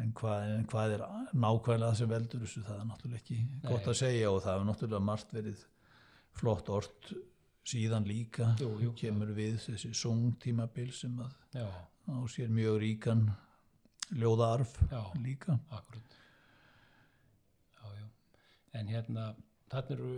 [0.00, 3.90] en, hvað, en hvað er nákvæmlega sem veldur þessu það er náttúrulega ekki gott Nei.
[3.92, 5.66] að segja og það hefur náttúrulega margt verið
[6.40, 7.12] flott orð
[7.70, 8.54] síðan líka.
[8.60, 11.66] Jú, jú, kemur við þessi sungtímabil sem að
[12.10, 13.28] á sér mjög ríkan
[14.18, 15.58] ljóðaarf já, líka.
[15.70, 16.16] Akkurat.
[17.76, 18.06] Já, já.
[18.80, 19.26] En hérna,
[19.70, 20.14] þarna eru,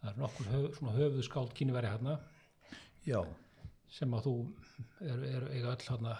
[0.00, 2.18] það er nokkur höf, svona höfuðskáld kynveri hérna
[3.06, 3.20] já,
[3.90, 4.34] sem að þú
[5.00, 6.16] eru er, eiga öll hérna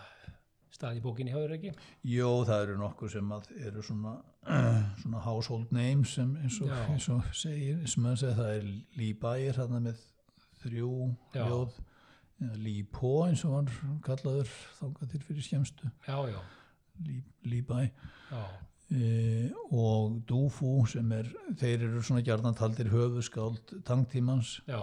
[0.70, 1.72] stað í bókinni hjá þér ekki?
[2.12, 4.14] Jó, það eru nokkur sem eru svona,
[5.02, 8.72] svona household names sem eins og, eins og segir, sem að segja það er
[9.20, 10.02] Bayer hérna með
[10.62, 10.94] þrjú
[11.34, 11.44] Já.
[11.44, 11.78] ljóð
[12.88, 15.46] Po eins og hann kallaður þangað til fyrir
[17.48, 17.92] Lee Bayer
[18.30, 18.40] já,
[18.92, 21.28] e, og Dufu sem er,
[21.60, 24.58] þeir eru svona gjarnan taldir höfuskáld tangtímans.
[24.68, 24.80] Já,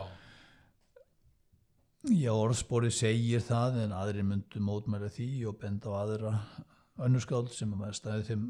[2.08, 6.34] Já, orðspori segir það en aðrir myndu mótmæla því og benda á aðra
[7.04, 8.44] önnuskáld sem að staði þeim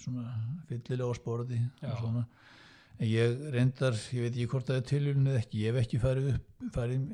[0.00, 0.34] svona
[0.68, 1.08] fyllilega
[1.80, 1.88] Já.
[1.90, 2.24] og svona.
[2.94, 4.86] En ég reyndar, ég veit ekki hvort það er
[5.32, 7.08] eða ekki, ég hef ekki farið upp, farið,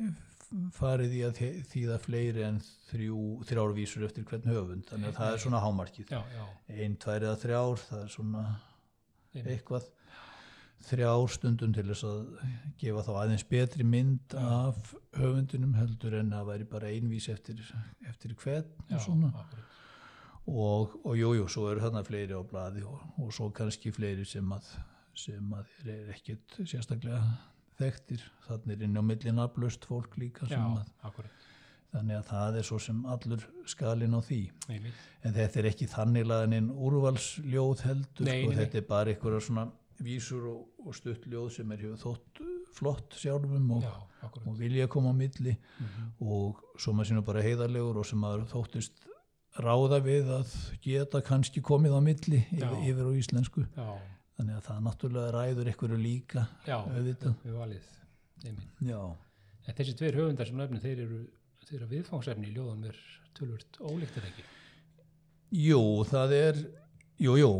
[0.76, 1.40] farið í að
[1.70, 2.58] þýða fleiri en
[2.90, 6.12] þrjú, þrjár vísur eftir hvern höfund, þannig að það er svona hámarkið.
[6.12, 6.44] já, já,
[6.76, 8.44] Ein, tvær eða þrjár, það er svona
[9.40, 9.88] eitthvað
[10.86, 12.20] þrjár stundum til þess að
[12.80, 17.60] gefa þá aðeins betri mynd af höfundunum heldur en að væri bara einvís eftir,
[18.08, 19.76] eftir hvern og svona akkurat.
[20.46, 24.48] og, og jú, svo eru þarna fleiri á blaði og, og svo kannski fleiri sem
[24.56, 24.70] að
[25.20, 27.20] sem að þeir eru ekkert sérstaklega
[27.80, 30.76] þekktir, þannig er inn á milli nafnlaust fólk líka Já, sem
[31.10, 31.20] að,
[31.90, 34.40] þannig að það er svo sem allur skalinn á því
[34.70, 35.00] einmitt.
[35.26, 38.58] en þetta er ekki þannig laðin úrvalsljóð heldur Nei, sko, nei, nei.
[38.62, 39.64] þetta er bara einhverja svona
[40.04, 42.40] vísur og, og stutt ljóð sem er hefur þótt
[42.76, 43.94] flott sjálfum og, Já,
[44.46, 46.10] og vilja koma á milli Mhm.
[46.20, 49.06] og svo maður sínum bara heiðarlegur og sem maður þóttist
[49.58, 53.88] ráða við að geta kannski komið á milli yfir, yfir á íslensku Já,
[54.38, 57.34] þannig að það náttúrulega ræður ykkur líka já, auðvitað.
[57.44, 57.88] við valið
[59.68, 61.18] En þessi tveir höfundar sem nöfnum, þeir eru,
[61.68, 62.96] þeir eru viðfangsefni í ljóðum er
[63.36, 64.44] tölvört ólíktir ekki.
[65.52, 66.60] jú, það er
[67.20, 67.50] jú, jú,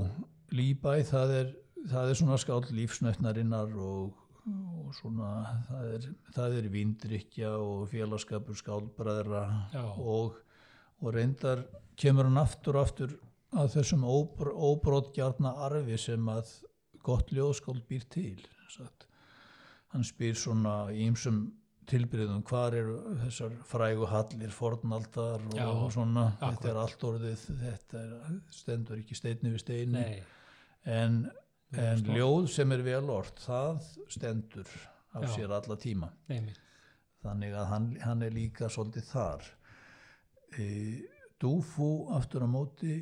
[0.56, 1.50] líbæ það er,
[1.88, 4.12] það er svona skáld lífsnötnarinnar og,
[4.50, 5.30] og svona
[5.68, 9.84] það er, það er vindrykja og félagskapur skáldbræðra Já.
[9.96, 10.40] og,
[11.00, 11.64] og reyndar
[12.00, 13.16] kemur hann aftur aftur
[13.56, 16.52] að þessum óbr, óbrótgjarna arfi sem að
[17.02, 18.36] gott ljóðskáld býr til
[18.70, 19.06] sagt.
[19.94, 21.48] hann spyr svona í ýmsum
[21.90, 26.60] tilbyrðum hvar eru þessar frægu hallir fornaldar og, Já, og svona akkurat.
[26.60, 30.20] þetta er allt orðið þetta er, stendur ekki steinni við steini Nei,
[30.86, 31.16] en,
[31.78, 34.72] en ljóð sem er vel ort það stendur
[35.14, 35.30] af Já.
[35.36, 36.58] sér alla tíma einmitt.
[37.22, 39.48] þannig að hann, hann er líka svolítið þar
[40.58, 40.66] e,
[41.40, 42.98] Dúfú aftur á móti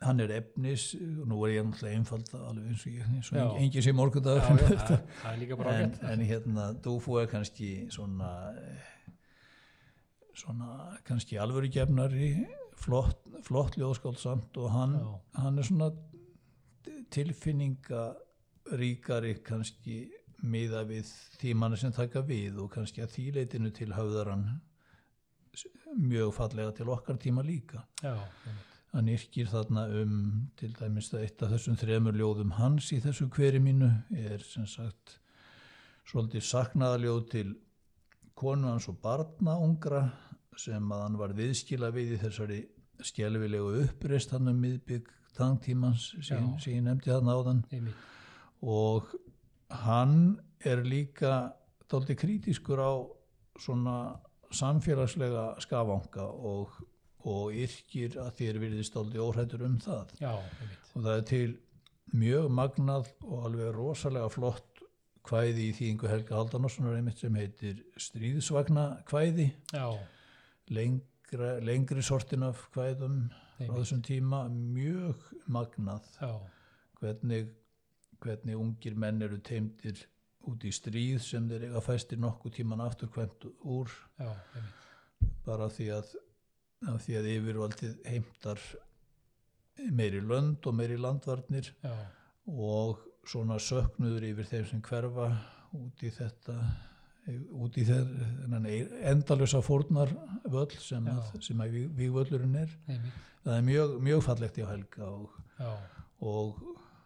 [0.00, 3.44] hann er efnis nú er ég náttúrulega einfald alveg eins og ég eins og Já.
[3.48, 4.00] engi, engi sem
[5.60, 8.30] bara en, en hérna Dúfú er kannski svona
[10.40, 12.30] svona kannski alvöru gefnari
[12.80, 14.96] flott, flott ljóðskáld samt og hann,
[15.36, 15.90] hann er svona
[17.14, 19.96] tilfinningaríkari kannski
[20.40, 21.06] miða við
[21.40, 24.46] tímana sem taka við og kannski að þýleitinu til höfðar hann
[25.98, 27.82] mjög fallega til okkar tíma líka.
[28.02, 28.14] Já,
[28.94, 30.14] hann yrkir þarna um
[30.58, 34.66] til dæmis það eitt af þessum þremur ljóðum hans í þessu hveri mínu er sem
[34.70, 35.18] sagt
[36.10, 37.48] svolítið saknaðaljóð til
[38.38, 40.06] konu hans og barna ungra
[40.58, 42.60] sem að hann var viðskila við í þessari
[43.06, 47.64] skjelvilegu uppreist hann um miðbygg tangtímans sem, ég nefndi þarna áðan.
[47.70, 48.06] Einmitt.
[48.60, 49.14] og
[49.70, 51.52] hann er líka
[51.90, 52.92] dálítið krítiskur á
[53.60, 53.96] svona
[54.50, 56.74] samfélagslega skafanga og,
[57.24, 60.14] og yrkir að þér virðist dálítið óhrættur um það.
[60.20, 60.32] Já,
[60.94, 61.50] og það er til
[62.10, 64.82] mjög magnað og alveg rosalega flott
[65.26, 69.86] kvæði í þýðingu Helga Haldanossonar einmitt sem heitir Stríðsvagna kvæði Já,
[71.30, 73.78] lengra, lengri sortin af kvæðum frá einmitt.
[73.78, 75.16] þessum tíma mjög
[75.46, 76.06] magnað.
[76.20, 76.40] Já,
[77.00, 77.50] hvernig,
[78.20, 80.06] hvernig ungir menn eru teimdir
[80.48, 83.90] út í stríð sem þeir eiga fæstir nokkuð tíman afturkvæmt úr.
[84.18, 84.34] Já,
[85.44, 86.14] bara því að,
[86.88, 88.60] að því að yfirvaldið heimtar
[89.90, 91.94] meiri lönd og meiri landvarnir Já,
[92.46, 95.30] og svona söknuður yfir þeim sem hverfa
[95.76, 96.56] út í þetta
[97.28, 98.66] út í þennan
[99.12, 100.12] endalösa fórnar
[100.50, 101.06] völl sem,
[101.40, 102.72] sem að vígvöllurinn er.
[102.88, 103.26] Einmitt.
[103.44, 105.40] það er mjög, mjög fallegt í Helga og
[106.20, 106.58] og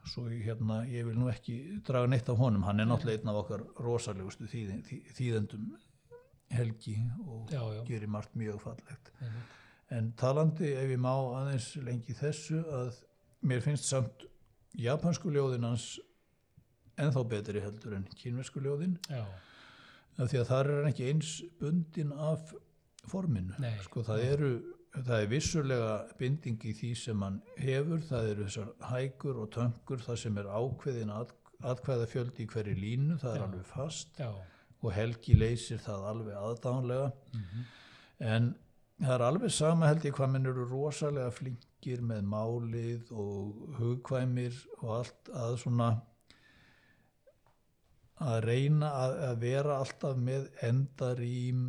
[0.09, 3.40] svo hérna, ég vil nú ekki draga neitt af honum, hann er náttúrulega einn af
[3.44, 5.68] okkar rosalegustu þýðin, þý, þýðendum
[6.55, 9.12] helgi og já, já, gerir margt mjög fallegt.
[9.20, 9.55] Einmitt.
[9.94, 13.00] en talandi ef ég má aðeins lengi þessu að
[13.46, 14.27] mér finnst samt
[14.77, 16.00] japansku ljóðin hans
[17.00, 18.98] ennþá betri heldur en kínversku ljóðin.
[19.09, 19.24] Já,
[20.20, 22.55] því að það er ekki eins bundin af
[23.11, 23.74] forminu Nei.
[23.85, 24.50] sko það eru
[24.94, 30.05] það er vissulega binding í því sem hann hefur, það eru þessar hækur og töngur,
[30.05, 31.33] það sem er ákveðin að,
[31.64, 33.46] atkvæða fjöldi í hverju línu það er Já.
[33.48, 34.31] alveg fast já,
[34.85, 37.66] og Helgi leysir það alveg aðdánlega mhm.
[38.35, 38.50] en
[39.00, 44.59] það er alveg sama held ég hvað menn eru rosalega flinkir með málið og hugkvæmir
[44.83, 45.88] og allt að svona
[48.22, 51.64] að reyna að, að vera alltaf með endarím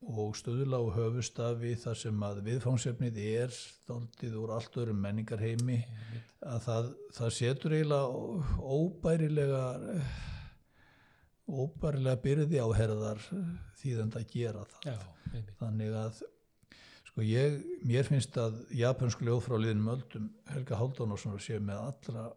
[0.00, 3.54] og stöðla og höfustafi þar sem að viðfangsefnið er
[3.88, 5.76] dálítið úr allt öðrum menningarheimi.
[5.84, 6.34] Einmitt.
[6.40, 9.64] að það, það setur eiginlega óbærilega
[11.50, 13.24] óbærilega byrði á herðar
[13.80, 14.86] þýðandi að gera það.
[14.88, 16.22] Já, þannig að
[17.10, 22.28] sko ég, mér finnst að japansku ljóð frá liðnum öldum Helga Halldónarsson sé með allra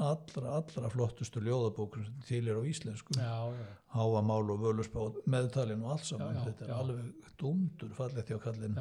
[0.00, 3.16] allra, allra flottustu ljóðabókur sem til er á íslensku.
[3.18, 6.34] Já, já, háamál og völusbá meðtalin og allt saman.
[6.34, 6.78] Já, já, þetta er já.
[6.78, 8.78] alveg dúmdur fallegt hjá kallin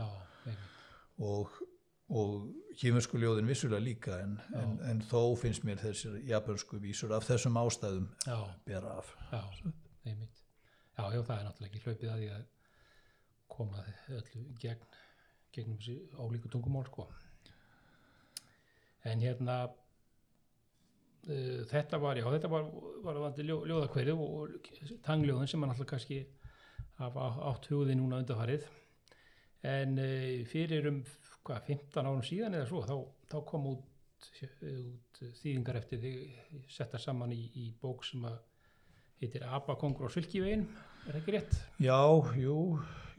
[1.21, 1.57] og,
[2.09, 2.47] og
[2.79, 7.59] kýminsku ljóðin vissulega líka en, en, en þó finnst mér þessir japansku vísur af þessum
[7.61, 9.13] ástæðum Já, bera af.
[9.31, 9.43] Já,
[10.05, 10.41] einmitt.
[10.97, 12.49] Já, það er náttúrulega ekki hlaupið að því að
[13.51, 14.97] koma öllu gegn,
[15.51, 17.07] gegnum þessi ólíku tungumál, sko.
[19.03, 19.65] En hérna,
[21.71, 22.67] þetta var, já, þetta var,
[23.05, 24.69] var vandi ljó, ljóðakverið og
[25.05, 26.21] tangljóðin sem man alltaf kannski
[27.01, 28.65] hafa átt hugði núna undarfarið.
[29.69, 31.01] En uh, fyrir um,
[31.45, 32.95] hvað, 15 árum síðan eða svo, þá,
[33.29, 34.29] þá kom út,
[34.65, 38.39] út þýðingar eftir þig settar saman í, í bók sem að
[39.21, 40.63] heitir Abakongur á Svilkivegin,
[41.05, 41.57] er það ekki rétt?
[41.85, 41.99] Já,
[42.41, 42.55] jú,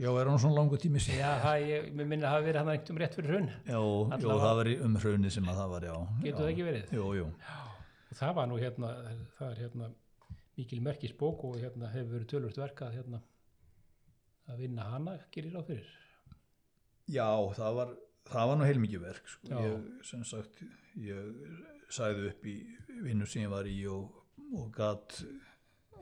[0.02, 2.70] já, er hann svona langu tími síðan Já, það, ég, minna að það verið hann
[2.74, 3.50] einhverjum rétt fyrir hrun.
[3.70, 6.40] Já, jú, Allavega- það var í- um hrunið sem að það var, já Getur já.
[6.42, 6.94] það ekki verið?
[6.98, 7.28] Jú, jú,
[8.12, 8.92] og það var nú hérna
[9.38, 9.90] það er hérna
[10.58, 13.22] mikil merkis bók og hérna hefur verið tölvört verkað hérna
[14.52, 15.88] að vinna hana gerir á fyrir?
[17.08, 17.94] Já, það var,
[18.28, 19.62] það var nú heilmikið verk sko.
[19.64, 20.60] Ég, sem sagt
[21.00, 22.56] ég sagði upp í
[23.02, 24.20] vinnu sem ég var í og,
[24.52, 25.22] og gat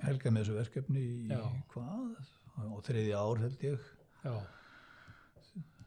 [0.02, 1.40] helga með þessu verkefni í Já.
[1.72, 2.32] hvað?
[2.60, 3.86] Á þriðja ár held ég.
[4.24, 4.34] Já,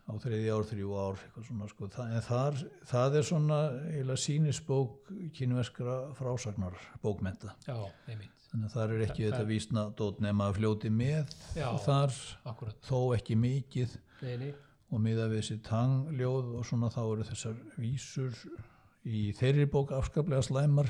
[0.04, 1.88] á þriðja ár, þrjú ár svona sko.
[1.88, 2.58] það, en þar,
[2.92, 7.78] það er svona eiginlega sínisbók kynverskra frásagnar bókmenta já,
[8.52, 11.70] þannig að þar er ekki Það- þetta vísna dót nema að fljóti með Já.
[11.86, 12.12] þar
[12.52, 13.98] akkurat, þó ekki mikið.
[14.22, 14.54] Neini
[14.94, 18.36] og miða við þessi tangljóð og svona þá eru þessar vísur
[19.10, 20.88] í þeirri bók afskaplega slæmar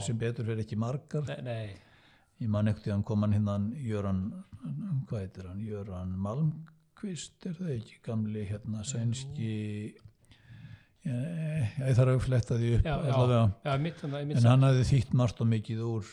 [0.00, 1.26] sem betur fyrir ekki margar.
[1.28, 1.76] Nei, nei,
[2.40, 4.22] ég man ekkert hann kom hann hinnan Jöran,
[5.06, 5.60] hvað heitir hann?
[5.60, 6.16] Jöran
[7.02, 7.96] Malmqvist er það ekki?
[8.06, 9.46] Gamli hérna sænski
[11.02, 13.48] ég, ég þarf að fletta því upp já, já, allavega.
[13.66, 16.12] já, mitt, mitt en hann hafði þýtt margt og mikið úr,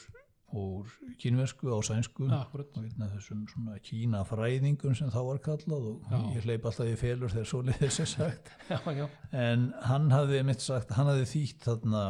[0.57, 2.25] úr kínversku á sænsku.
[2.25, 6.19] Og einna þessum svona kínafræðingum sem þá var kallað og Já.
[6.39, 8.51] ég hleyp alltaf í felur þegar svo leiðis er sagt.
[8.73, 9.07] Já, já,
[9.45, 12.05] en hann hafði mitt sagt, hann hafði þýtt þarna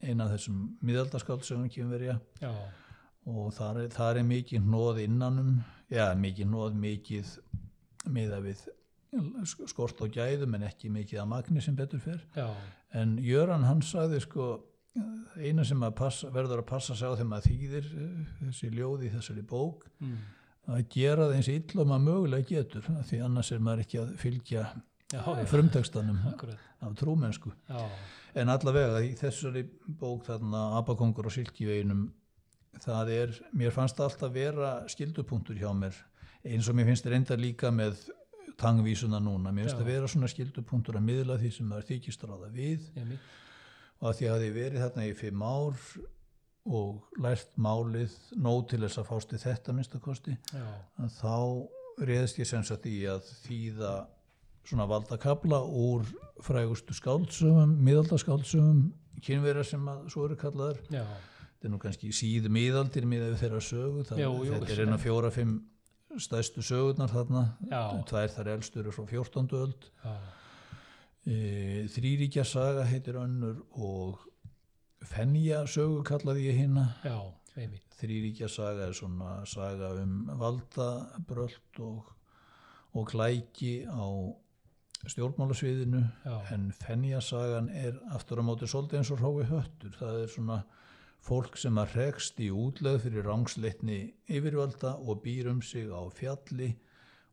[0.00, 2.52] eina af þessum miðaldaskáldsögum kynverja já,
[3.28, 5.58] og þar er, þar er mikið hnóð innanum
[5.92, 7.34] já, mikið hnóð, mikið
[8.08, 8.64] miða við
[9.68, 12.20] skort á gæðum en ekki mikið að magni sem betur fer.
[12.36, 12.46] Já,
[12.96, 14.50] en Jöran hann sagði sko
[15.38, 19.04] eina sem að passa, verður að passa sig á þegar maður þýðir eh, þessi ljóð
[19.06, 20.16] í þessari bók mm,
[20.74, 24.14] að gera það eins illa og maður mögulega getur því annars er maður ekki að
[24.20, 24.64] fylgja
[25.12, 25.20] já,
[25.52, 27.52] frumtekstanum af trúmennsku.
[27.70, 27.84] Já,
[28.42, 29.64] en allavega í þessari
[30.00, 32.08] bók þarna Abakongur og Silkiveginum
[32.82, 35.96] það er, mér fannst það alltaf vera skildupunktur hjá mér
[36.44, 38.06] eins og mér finnst reynda líka með
[38.60, 39.80] tangvísuna núna, mér finnst Já.
[39.80, 42.86] það vera svona skildupunktur að miðla því sem maður þykist ráða við.
[42.96, 43.28] Einmitt,
[44.00, 45.84] og að því að ég verið þarna í fimm ár
[46.70, 50.66] og lært málið nóg til þess að fást í þetta minnstakosti já,
[51.16, 51.36] þá
[52.04, 53.94] reyðist ég sem sagt í að þýða
[54.68, 56.04] svona valda kabla úr
[56.44, 58.84] frægustu skáldsöfum, miðaldaskáldsöfum
[59.24, 60.80] kynverja sem að svo eru kallaðar.
[60.92, 61.02] Já,
[61.50, 64.82] þetta er nú kannski síð miðaldir miðað við þeirra sögu það, Jú, jú, þetta er
[64.86, 65.56] eina fjóra, fimm
[66.18, 67.44] stæstu sögurnar þarna.
[68.08, 69.52] Tvær þar elstur eru frá 14.
[69.60, 69.90] öld.
[71.28, 71.36] E,
[71.92, 74.26] þrýríkja saga heitir önnur og
[75.10, 76.88] Fenja sögu kallaði ég hérna
[78.00, 82.12] þrýríkja saga er svona saga um valdabröld og,
[82.96, 84.06] og klæki á
[85.08, 86.02] stjórnmálasviðinu.
[86.24, 89.96] Já, en Fenja sagan er aftur á móti svolítið eins og hrói höttur.
[89.96, 90.58] Það er svona
[91.24, 93.98] fólk sem að rekst í útlegð fyrir rángsleitni
[94.30, 96.72] yfirvalda og býr um sig á fjalli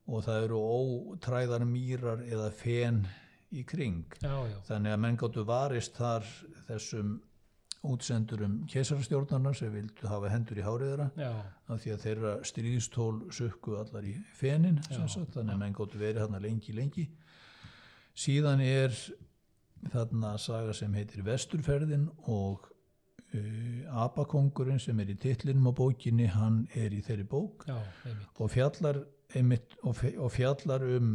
[0.08, 3.06] og það eru ótræðar mýrar eða fen
[3.52, 4.06] í kring.
[4.21, 6.28] Já, já, þannig að menn gáttu varist þar
[6.67, 7.17] þessum
[7.88, 11.08] útsendurum keisarastjórnarnar sem vildu hafa hendur í háriðara
[11.69, 16.23] af því að þeirra stríðstól sukku allar í fenin sagt, þannig að menn gáttu verið
[16.26, 17.06] þarna lengi lengi.
[18.17, 18.95] Síðan er
[19.93, 22.65] þarna saga sem heitir Vesturferðin og
[23.98, 27.76] Abakongurinn sem er í titlinum á bókinni hann er í þeirri bók já,
[28.40, 29.02] og fjallar,
[29.36, 31.12] einmitt, og, og fjallar um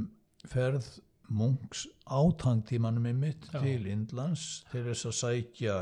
[0.50, 0.88] ferð
[1.32, 3.60] munks átangtímanum einmitt Já.
[3.62, 5.76] til Indlands til þess að sækja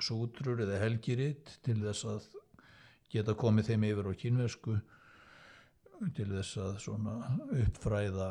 [0.00, 2.28] sútrur eða helgiritt til þess að
[3.12, 4.78] geta komið þeim yfir á kínversku
[6.16, 7.16] til þess að svona
[7.56, 8.30] uppfræða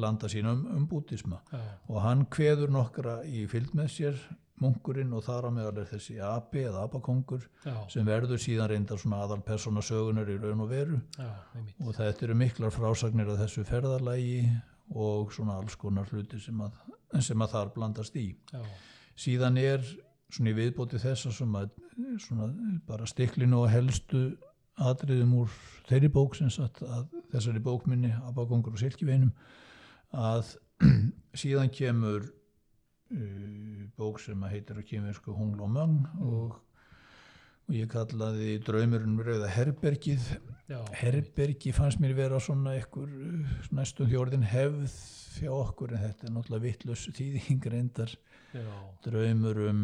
[0.00, 4.22] landa sín um, um bútisma já, og hann kveður nokkra í fylgd með sér
[4.60, 9.00] munkurinn og þar á meðal er þessi api eða apakongur já, sem verður síðan reyndar
[9.00, 11.00] svona aðal persóna sögunar í raun og veru.
[11.16, 11.30] Já,
[11.86, 14.44] og þetta eru miklar frásagnir af þessu ferðalagi
[14.90, 16.76] og svona alls konar hluti sem að,
[17.22, 18.30] sem að þar blandast í.
[18.52, 18.62] já,
[19.20, 19.82] Síðan er
[20.30, 21.72] svona í viðbóti þessa sem að
[22.22, 22.48] svona
[22.86, 24.30] bara stiklinu og helstu
[24.80, 25.54] atriðum úr
[25.88, 29.32] þeirri bók sem sagt að þessari bókminni Abakongur og Silkiveinum
[30.16, 30.54] að
[31.42, 32.30] síðan kemur
[33.98, 36.58] bók sem heitir á kemversku Hungl og Möng og,
[37.66, 40.28] og ég kallaði draumurinn rauða herbergið.
[40.70, 44.94] Já, Herbergi fannst mér vera svona einhver uh, næstum því orðin hefð
[45.40, 48.14] hjá okkur en þetta er náttúrulega vittlös þýðing reyndar.
[49.02, 49.82] Draumur um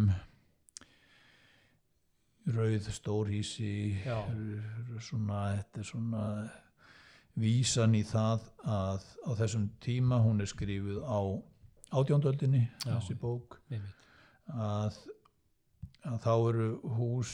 [2.55, 3.99] rauð stórhísi
[5.03, 6.25] svona, þetta er svona
[7.37, 11.21] vísan í það að á þessum tíma hún er skrifuð á
[11.95, 14.99] átjóndöldinni þessi bók að,
[16.07, 17.33] að þá eru hús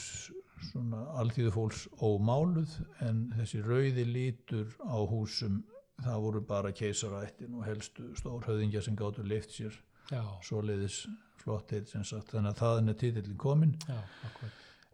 [0.69, 5.61] svona alþýðu fólks ómáluð en þessi rauði lítur á húsum
[6.03, 9.75] það voru bara keisarættin og helstu stórhöðingja sem gáttu leift sér
[10.11, 11.03] já, svoleiðis
[11.43, 12.31] flott heit sem sagt.
[12.33, 13.99] Þannig að þaðan er titillin komin já,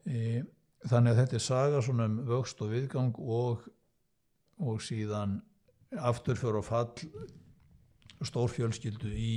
[0.05, 0.41] e,
[0.86, 3.68] þannig að þetta er saga svona um vöxt og viðgang og,
[4.60, 5.39] og síðan
[5.97, 6.70] aftur fyrir að
[8.20, 9.34] fall stórfjölskyldu í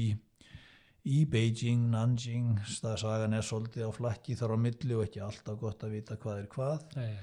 [1.03, 2.61] í Beijing, Nanjing.
[2.79, 6.19] Það sagan er svolítið á flakki þar á milli og ekki alltaf gott að vita
[6.21, 6.85] hvað er hvað.
[6.99, 7.17] Nei,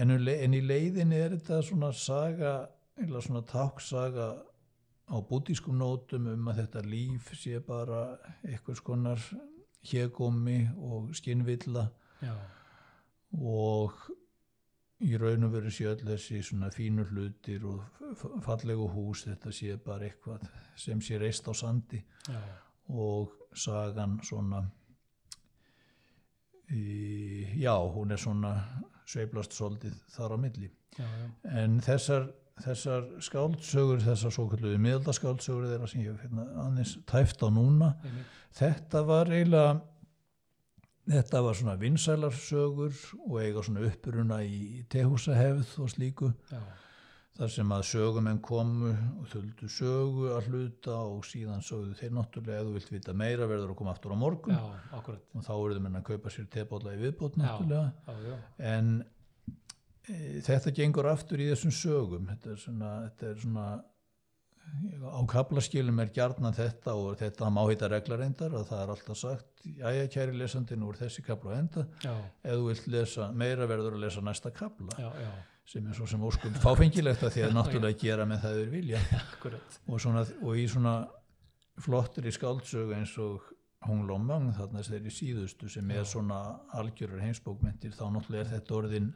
[0.00, 2.54] en, um en í leiðinni er þetta svona saga
[2.96, 4.30] eða svona táksaga
[5.06, 9.26] á bútískum nótum um að þetta líf sé bara eitthvað skonar
[9.86, 11.90] hégómi og skinnvilla.
[13.36, 13.92] Og
[15.04, 19.76] í raun og veru sé öll þessi svona fínu hlutir og fallegu hús þetta sé
[19.84, 20.46] bara eitthvað
[20.78, 22.00] sem sé reist á sandi.
[22.28, 22.40] Já,
[22.96, 24.62] og sagan svona
[26.70, 28.54] í, já, hún er svona
[29.06, 30.70] sveiflast svolítið þar á milli.
[30.96, 31.26] Já, já,
[31.62, 32.28] en þessar,
[32.64, 37.92] þessar skáldsögur þessar svo kalluðu miðaldaskáldsögur þeirra sem ég hef hérna aðeins tæft á núna
[38.00, 39.76] einmitt, þetta var eiginlega
[41.06, 42.96] þetta var svona vinsælarsögur
[43.26, 46.32] og eiga svona uppruna í tehúsahefð og slíku.
[46.50, 46.60] Já,
[47.36, 52.62] þar sem að sögumenn komu og þöldu sögu að hluta og síðan sögðu þeir náttúrulega
[52.62, 54.56] ef þú vilt vita meira verður að koma aftur á morgun.
[54.56, 57.92] Já, og þá eruðu menn að kaupa sér tebóla í viðbót náttúrulega.
[58.06, 58.38] Já, já,
[58.72, 58.94] en
[60.08, 62.30] e, þetta gengur aftur í þessum sögum.
[62.32, 63.68] Þetta er svona, þetta er svona
[65.06, 69.66] á kaplaskilum er gjarnan þetta og þetta má heita reglarendar að það er alltaf sagt
[69.66, 71.86] jæja kæri lesandi nú er þessi kapla enda.
[72.04, 72.14] Já,
[72.44, 75.30] ef þú vilt lesa meira verður að lesa næsta kapla já, já,
[75.72, 79.04] sem er svo sem óskum fáfengilegt að því að náttúrulega gera með það þeir vilja.
[79.90, 80.96] Og, svona, og í svona
[81.82, 83.52] flottir í skáldsögu eins og
[83.86, 86.10] Hong Lomang þarna þeirri síðustu sem er Já.
[86.16, 86.40] svona
[86.74, 89.10] algjörar heimsbókmyndir þá náttúrulega er þetta orðin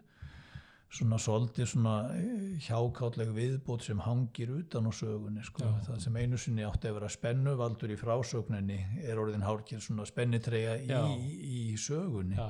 [0.90, 5.68] svona svolítið svona eh, hjákátleg viðbót sem hangir utan á sögunni sko.
[5.86, 10.74] Það sem einu sinni átti að vera spennuvaldur í frásögninni er orðin hálkir svona spennitreyja
[10.88, 11.00] Já.
[11.14, 12.48] í, í sögunni já,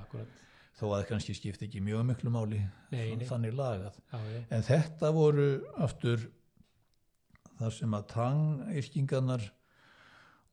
[0.80, 2.62] þó að það kannski skipti ekki mjög miklu máli
[2.94, 3.26] Nei, nei.
[3.28, 4.20] þannig lagað já,
[4.56, 5.48] En þetta voru
[5.84, 6.24] aftur
[7.60, 9.44] þar sem að tangyrkingarnar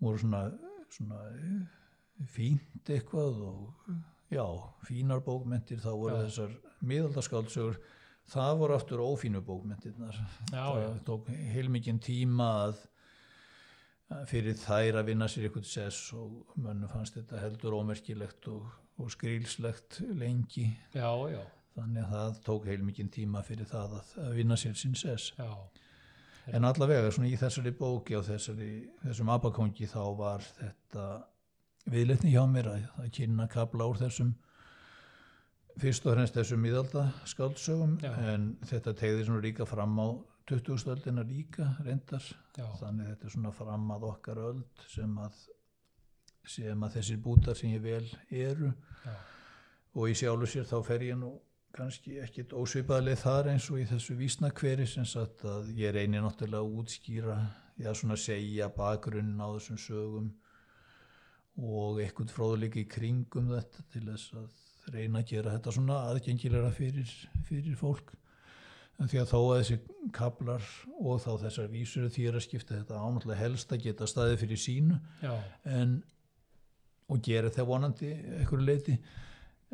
[0.03, 0.43] voru svona,
[0.91, 3.93] svona eh, fínt eitthvað og
[4.33, 4.45] já,
[4.87, 6.25] fínar bókmentir, þá voru Já.
[6.27, 6.57] þessar
[6.91, 7.79] miðaldaskáldsögur,
[8.27, 10.17] það voru aftur ófínu bókmentirnar.
[10.51, 12.83] já, það já, tók heilmikinn tíma að
[14.29, 18.67] fyrir þær að vinna sér eitthvað sess og mönnum fannst þetta heldur ómerkilegt og,
[19.03, 20.69] og skrílslegt lengi.
[20.95, 21.41] Já, já,
[21.75, 25.33] þannig að það tók heilmikinn tíma fyrir það að, að vinna sér sín sess.
[25.37, 25.51] Já,
[26.55, 28.71] en allavega svona í þessari bóki og þessari,
[29.03, 31.07] þessum abakongi þá var þetta
[31.91, 34.33] viðletni hjá mér að, að kynna kabla úr þessum
[35.77, 40.07] fyrst og fremst þessum miðalda skáldsögum en þetta tegði svona líka fram á
[40.47, 40.87] 20.
[40.93, 42.23] öldina líka reyndar.
[42.55, 45.41] Já, þannig þetta er svona fram að okkar öld sem að
[46.47, 48.71] sem að þessir bútar sem ég vel eru.
[49.03, 49.15] Já,
[49.97, 51.33] og í sjálfu sér þá fer ég nú
[51.77, 56.63] kannski ekkit ósvipaðlega þar eins og í þessu vísnakveri sem sagt að ég reynir náttúrulega
[56.63, 57.37] að útskýra
[57.77, 60.29] já svona segja bakgrunn á þessum sögum
[61.57, 66.69] og eitthvað fróðuleika í kringum þetta til þess að reyna að gera þetta svona aðgengilega
[66.75, 67.13] fyrir,
[67.47, 68.13] fyrir fólk.
[68.97, 69.77] En því að þó að þessi
[70.15, 74.39] kablar og þá þessar vísur því er að skipta þetta ánáttúrulega helst að geta staðið
[74.41, 74.97] fyrir sínu
[75.69, 75.99] en,
[77.13, 78.95] og gera það vonandi einhverju leiti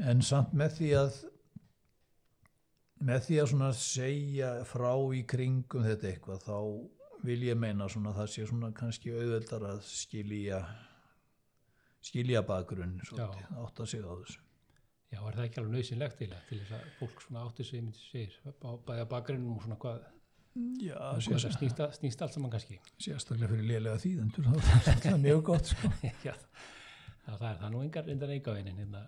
[0.04, 1.22] en samt með því að
[3.04, 6.58] með því að svona segja frá í kringum þetta eitthvað þá
[7.24, 10.60] vil ég meina svona það sé svona kannski auðveldar að skilja
[12.04, 14.40] skilja bakgrunn svolítið, átta sig á þessu
[15.14, 18.02] já, er það ekki alveg nöðsynlegt til, til þess að fólk svona átti sig, myndi
[18.02, 18.38] segir,
[18.88, 20.04] bæða bakgrinnum og svona hvað,
[20.84, 22.76] Já, hvað það snýst, að- snýst allt saman kannski.
[23.02, 24.56] sérstaklega fyrir lélega þýðendur þá
[24.92, 25.90] er það mjög gott sko.
[26.28, 26.34] já,
[27.26, 29.02] það, það er það nú engar endan eiga veinin hérna.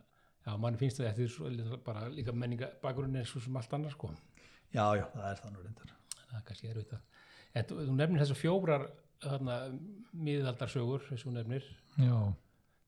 [0.45, 4.09] Já, mann finnst það eftir bara líka menninga bakgrunni er svo sem allt annars sko.
[4.73, 7.03] Já, já, það er það nú reyndar Það er kannski erfitt að.
[7.55, 8.87] En þú, þú nefnir þessar fjórar
[9.25, 9.55] þarna,
[10.25, 11.65] miðaldarsögur, þessu nefnir.
[12.01, 12.17] Já,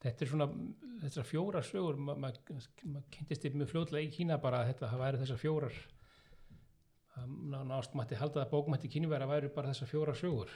[0.03, 0.47] Þetta er svona,
[1.01, 2.31] þessar fjórar sögur, maður ma,
[2.93, 5.77] ma kynntist þið mjög fljótlega í Kína bara að þetta væri þessar fjórar.
[7.67, 10.51] Nást mætti halda að bókmætti kínverða væri bara þessar fjórar sögur.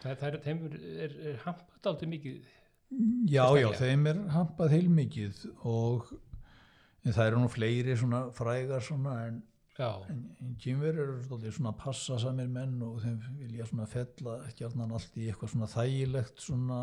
[0.00, 2.54] Það, það er, þeim er, er, er hampað aldrei mikið.
[3.28, 6.06] Já, já, þeim er hampað heilmikið og
[7.06, 9.40] en það eru nú fleiri svona frægar svona en,
[9.78, 15.18] en, kynverður eru stoltið svona passa samir menn og þeim vilja svona fella gjarnan allt
[15.18, 16.80] í eitthvað svona þægilegt svona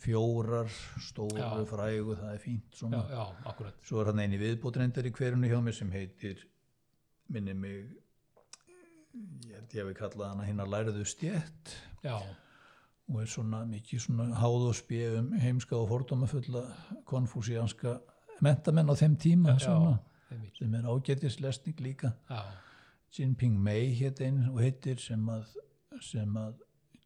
[0.00, 0.68] fjórar,
[1.04, 1.64] stóru, Já.
[1.68, 3.00] frægu, það er fínt já, svona.
[3.10, 3.74] já, akkurat.
[3.84, 6.44] Svo er hann eini viðbótrendar í hverjunu hjá mér sem heitir,
[7.30, 7.90] minni mig,
[9.46, 11.74] ég held ég að við kalla hana hinn að læriðu stjett
[12.04, 12.16] Já,
[13.10, 16.62] og er svona mikið svona háð og spið um heimska og fordómafulla
[17.10, 17.96] konfúsíanska
[18.40, 19.96] mentamenn á þeim tíma svona,
[20.30, 20.56] einmitt.
[20.56, 22.40] sem er ágætislesning líka Já,
[23.18, 25.48] Jinping Mei hétt einn og heitir sem að,
[26.00, 26.54] sem að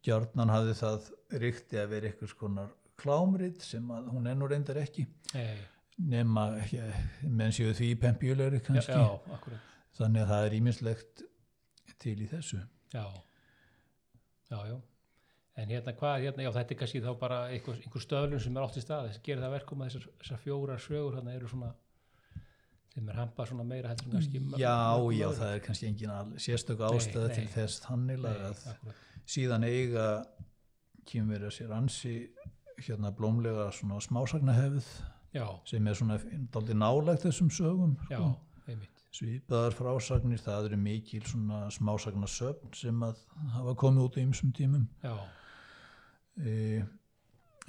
[0.05, 1.07] gjarnan hafði það
[1.41, 2.69] ríkti að vera eitthvað skonar
[2.99, 5.05] klámrit sem að hún ennur reyndar ekki.
[5.35, 5.55] Nei,
[6.11, 6.81] nema ekki,
[7.27, 8.97] menn séu því pempjulegri já, kannski.
[8.97, 11.23] já, akkurat, þannig að það er ímislegt
[12.03, 12.59] til í þessu.
[12.95, 13.05] Já,
[14.51, 14.75] já, já.
[15.55, 18.65] En hérna hvað, hérna, já, þetta er kannski þá bara einhver, einhver stöðlun sem er
[18.65, 21.51] átt í stað, þess að gera það verkum að þessar, þessar fjórar sögur hérna eru
[21.51, 21.69] svona,
[22.91, 24.41] þeim er hampað svona meira heldur en kannski.
[24.59, 24.75] já,
[25.15, 28.65] já, það er kannski engin sérstök ástæða til þess þannig að
[29.35, 30.09] síðan eiga
[31.07, 32.17] kýmverja sér ansi
[32.81, 34.89] hérna blómlega svona smásagnahefð
[35.35, 36.17] já, sem er svona
[36.53, 38.29] dálítið nálægt þessum sögum já, sko.
[38.67, 43.23] einmitt, svipaðar frásagnir, það eru mikil svona smásagnasöfn sem að
[43.55, 44.85] hafa komið út á ymsum tímum.
[45.03, 45.15] Já,
[46.41, 46.83] e,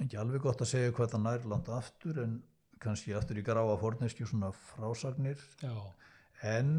[0.03, 2.39] ekki alveg gott að segja hvað það nær langt aftur en
[2.83, 5.41] kannski aftur í gráa forneskju svona frásagnir.
[5.63, 5.75] Já,
[6.45, 6.73] en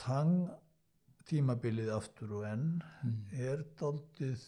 [0.00, 0.50] tang
[1.30, 4.42] tímabilið aftur og enn mm, er daldið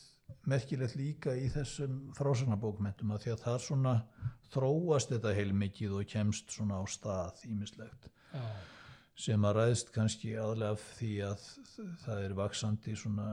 [0.49, 3.95] merkilegt líka í þessum frásagnabókmentum að því að það svona
[4.53, 8.43] þróast þetta heilmikið og kemst svona á stað ímislegt já,
[9.27, 11.47] sem að ræðst kannski aðlega því að
[12.03, 13.29] það er vaksandi svona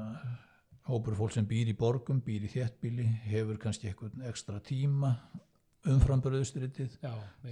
[0.90, 5.14] hópur fólk sem býr í borgum, býr í þéttbíli, hefur kannski eitthvað ekstra tíma
[5.88, 6.98] umframbröðustritið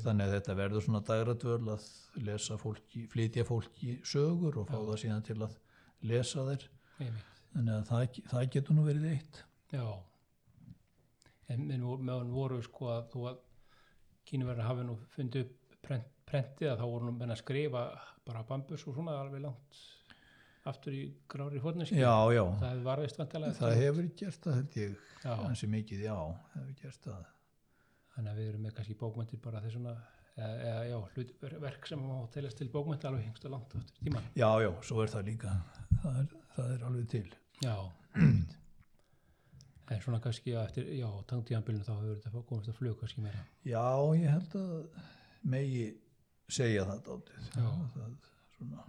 [0.03, 1.85] þannig að þetta verður svona dagradvöl að
[2.27, 4.83] lesa fólki, flytja fólki sögur og fá Já.
[4.89, 5.57] það síðan til að
[6.11, 6.67] lesa þær.
[6.97, 7.36] Einmitt.
[7.53, 9.43] Þannig að það, það getur nú verið eitt.
[9.73, 9.85] Já,
[11.53, 13.43] en meðan voru sko að þú að
[14.27, 17.83] kínverðin hafi nú fundið upp prent, prentið að þá voru nú menn að skrifa
[18.27, 19.79] bara bambus og svona alveg langt
[20.67, 21.95] aftur í grári fórneski.
[21.95, 22.73] já, já, Það
[23.61, 26.17] það hefur gert það held ég hansi mikið, já,
[26.57, 27.25] hefur gert það.
[28.17, 29.93] Þannig að við erum með kannski bókmyndir bara þessuna,
[30.35, 31.31] eða, eða já, hlut,
[31.63, 34.27] verk sem má telast til bókmynda alveg hengst og langt aftur í tíman.
[34.35, 35.53] já, já, svo er það líka.
[36.03, 36.27] Það er,
[36.57, 37.27] það er alveg til
[37.63, 37.75] Já.
[39.87, 43.43] En svona kannski eftir, já, tangtíðanbylnu þá hefur þetta komist að flug kannski meira.
[43.63, 43.83] já,
[44.19, 44.73] ég held að
[45.47, 45.85] megi
[46.51, 47.69] segja það dálítið Já.
[47.93, 48.17] það,
[48.57, 48.83] svona,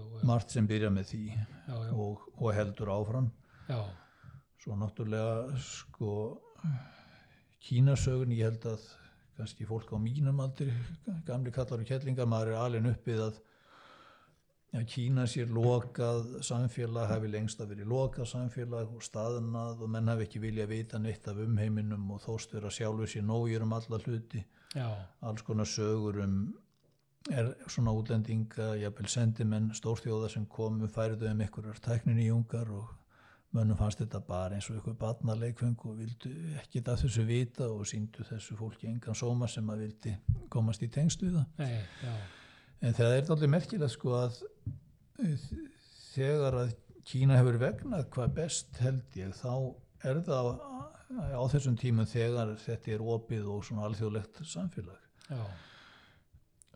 [0.00, 3.30] og, margt sem byrja með því já, já, og, og heldur áfram
[3.70, 3.78] já,
[4.64, 6.12] svo náttúrulega sko
[7.66, 8.86] kínasögun ég held að
[9.36, 10.72] kannski fólk á mínum aldri
[11.28, 13.40] gamli kallar og kettlingar, maður er alveg uppið að
[14.76, 20.10] Já, Kína sér lokað samfélag, hafi lengst að verið lokað samfélag og staðnað og menn
[20.12, 24.00] hafi ekki vilja vita neitt af umheiminum og þóst vera sjálfur sér nógir um alla
[24.04, 24.42] hluti,
[24.74, 24.90] já,
[25.24, 26.36] alls konar sögur um
[27.32, 32.92] er svona útlendinga, jafnvel sendimenn, stórþjóða sem komu, færðu um einhverjar tæknin í ungar og
[33.56, 37.86] mönnum fannst þetta bara eins og einhver barnaleikfeng og vildu ekkit að þessu vita og
[37.88, 40.14] síndu þessu fólki engan sóma sem að vildi
[40.52, 41.46] komast í tengst við það.
[41.64, 42.14] nei, já,
[42.84, 44.42] En það er allir merkilegt sko að
[46.14, 46.74] þegar að
[47.06, 49.52] Kína hefur vegnað hvað best held ég þá
[50.10, 54.98] er það á, á þessum tímum þegar þetta er opið og svona alþjóðlegt samfélag.
[55.30, 55.44] já,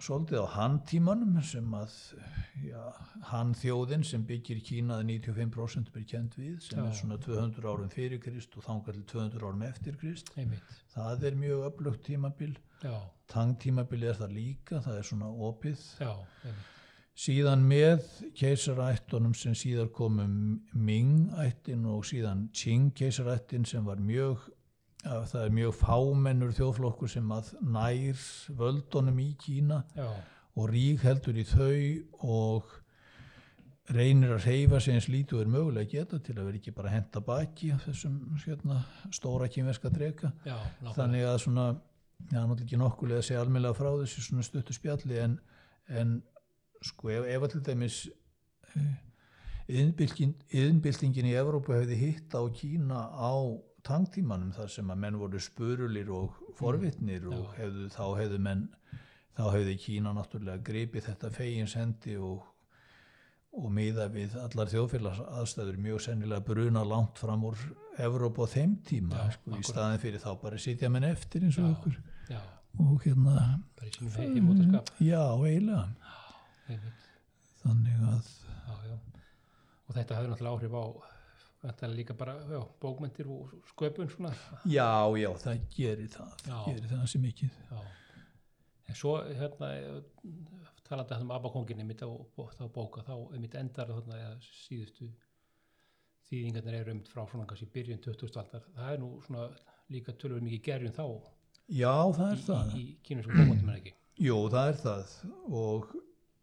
[0.01, 1.93] Svolítið á hann tímanum sem að
[2.65, 2.81] já,
[3.29, 6.87] hann þjóðin sem byggir Kína að 95% er kent við sem Já.
[6.89, 10.31] er svona 200 árum fyrir Krist og þangar til 200 árum eftir Krist.
[10.41, 12.55] einmitt, Það er mjög öflugt tímabil.
[13.29, 15.85] Tangtímabil er það líka, það er svona opið.
[16.01, 16.15] já,
[16.49, 16.73] einmitt,
[17.21, 18.07] síðan með
[18.39, 24.47] keisarættunum sem síðar komum Ming-ættin og síðan Qing-keisarættin sem var mjög
[25.09, 28.25] að það er mjög fámennur þjóðflokkur sem að nær
[28.57, 30.09] völdunum í Kína já,
[30.57, 32.75] og rík heldur í þau og
[33.91, 36.75] reynir að reyfa sig eins lítið og er mögulega að geta til að vera ekki
[36.77, 38.83] bara henda baki þessum hérna,
[39.15, 40.57] stóra kínverska drega já,
[40.95, 45.21] þannig að svona já, náttúrulega ekki nokkulega að segja almennlega frá þessu svona stuttu spjalli
[45.25, 45.41] en,
[45.89, 46.21] en
[46.85, 47.97] sko ef, ef til dæmis
[49.71, 53.33] yðnbyltingin í Evrópu hefði hitt á Kína á
[53.87, 57.63] tangtímanum þar sem að menn voru spurulir og forvitnir og Já.
[57.63, 58.65] hefðu, þá hefðu menn
[59.39, 62.47] þá hefði Kína náttúrulega gripið þetta fegins hendi og
[63.51, 67.59] og miða við allar þjóðfélags aðstæður mjög sennilega bruna langt fram úr
[67.99, 71.59] Evrópu á þeim tíma Já, sko, í staðin fyrir þá bara sitja menn eftir eins
[71.59, 71.73] og Já.
[71.75, 71.97] okkur.
[72.31, 72.41] já,
[72.85, 73.35] og hérna
[75.03, 75.83] já, eiginlega
[77.63, 78.29] þannig að
[78.67, 78.99] já, já,
[79.87, 80.85] og þetta hafði náttúrulega áhrif á,
[81.65, 84.33] þetta líka bara, já, bókmyndir og sköpun svona,
[84.65, 84.91] já,
[85.21, 86.59] já, það gerir það Já.
[86.69, 87.81] gerir það mikið já,
[88.91, 89.73] en svo, hérna,
[90.89, 95.11] talandi um abakonginni mitt á, á þá bóka, þá mitt endar þarna síðustu
[96.31, 98.39] þýðingarnir eru um frá svona kannski byrjun 20.
[98.41, 99.49] aldar, það er nú svona
[99.91, 101.05] líka tölur mikið gerjun þá
[101.71, 102.71] Já, það er það.
[102.75, 103.93] í, í kínusku bókmyndum er ekki.
[104.21, 105.13] Jú, það er það
[105.61, 105.93] og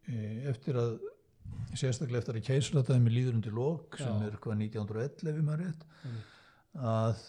[0.08, 0.98] eftir að
[1.78, 6.32] sérstaklega eftir að keisratæmi líður undir lok sem er hvað 1911 ef maður rétt Einmitt.
[6.94, 7.22] að,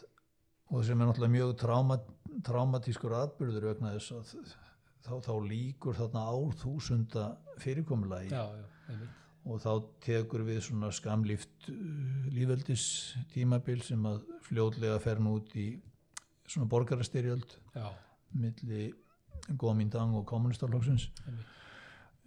[0.70, 1.98] og sem er náttúrulega mjög trauma,
[2.46, 4.32] traumatískur atbyrður vegna þess að
[5.06, 7.26] þá, þá líkur þarna árþúsunda
[7.62, 8.32] fyrirkomulagi.
[8.32, 8.98] Já, já,
[9.48, 9.72] og þá
[10.04, 11.76] tekur við svona skamlíft uh,
[12.34, 12.86] lífveldis
[13.32, 15.70] tímabil sem að fljótlega fer nú út í
[16.48, 17.88] svona borgarastyrjöld Já,
[18.36, 18.90] milli
[19.48, 21.54] Gómindang og kommunistarlóksins einmitt.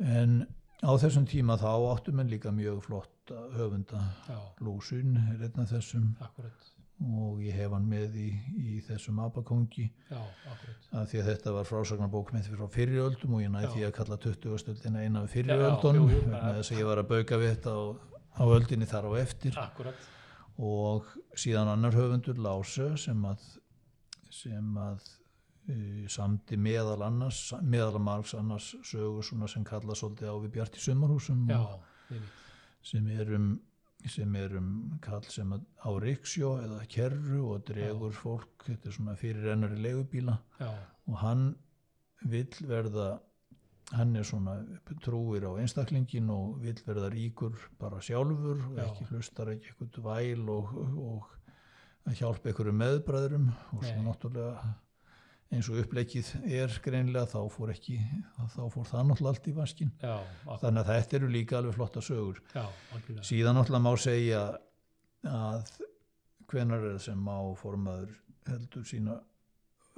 [0.02, 0.48] En
[0.82, 5.70] á þessum tíma þá áttu menn líka mjög flotta höfunda Já, Lúsun er einn af
[5.72, 6.68] þessum akkurat.
[7.02, 8.28] og ég hef hann með í,
[8.62, 13.50] í þessum abakongi af því að þetta var frásagnarbók með því frá fyrriöldum og ég
[13.54, 14.58] næði því að kalla 20.
[14.62, 15.32] stöldina eina af
[16.32, 17.82] bara- þess að ég var að bauka við þetta á,
[18.38, 19.96] á öldinni þar á eftir Akkurat.
[20.58, 23.40] og síðan annar höfundur Láse sem að
[24.32, 25.02] sem að
[26.12, 31.44] samdi meðal annars meðal margs annars sögur sem kalla svolítið á við Bjart í sumarhúsum
[31.50, 31.62] Já,
[32.82, 33.52] sem er um
[34.10, 34.70] sem er um
[35.02, 40.40] kall sem á riksjó eða kerru og dregur fólk, þetta er svona fyrir ennari leigubíla.
[40.60, 40.72] Já,
[41.08, 41.44] og hann
[42.32, 43.20] vill verða
[43.92, 44.56] hann er svona
[45.04, 48.86] trúir á einstaklingin og vill verða ríkur bara sjálfur og Já.
[48.86, 51.28] ekki hlustar ekki eitthvað væl og, og
[52.08, 54.72] að hjálpa einhverju meðbræðurum og svo náttúrulega
[55.52, 57.98] eins og uppleikið er greinlega þá fór ekki
[58.54, 60.14] þá fór það náttúrulega allt í vaskin já,
[60.62, 62.40] þannig að þetta eru líka alveg flotta sögur.
[62.56, 62.66] Já,
[63.28, 64.44] síðan náttúrulega má segja
[65.28, 65.74] að
[66.52, 68.16] hvenar er sem má formaður
[68.48, 69.20] heldur sína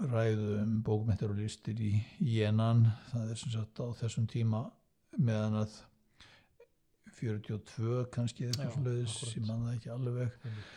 [0.09, 1.93] ræðu um bókmyndir og listir í,
[2.25, 4.65] í enan það er sem sagt á þessum tíma
[5.21, 5.75] meðan að
[7.13, 9.35] 42 kannski eitthvað akkúrat.
[9.37, 10.33] ég man það ekki alveg.
[10.43, 10.71] Einmitt.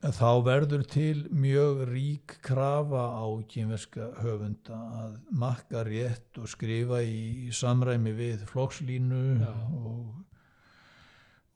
[0.00, 7.02] Að þá verður til mjög rík krafa á kynverska höfunda að makka rétt og skrifa
[7.04, 9.50] í, samræmi við flokkslínu Já.
[9.76, 10.14] og,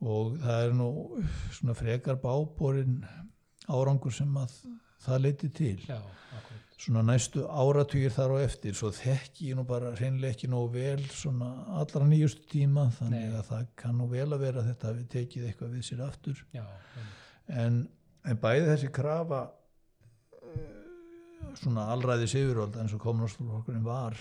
[0.05, 0.91] og það er nú
[1.57, 3.01] svona frekar báborinn
[3.73, 4.59] árangur sem að
[5.07, 5.99] það leiti til Já,
[6.77, 11.01] svona næstu áratugir þar á eftir svo þekki ég nú bara hreinlega ekki nóg vel
[11.17, 13.37] svona allra nýjustu tíma þannig Nei.
[13.41, 16.47] að það kann nú vel að vera að þetta hafi tekið eitthvað við sér aftur
[16.53, 16.67] Já,
[17.65, 17.87] en,
[18.25, 19.53] en bæði þessi krafa uh,
[21.61, 24.19] svona allræði sigurvöld eins og komunastflokkurinn var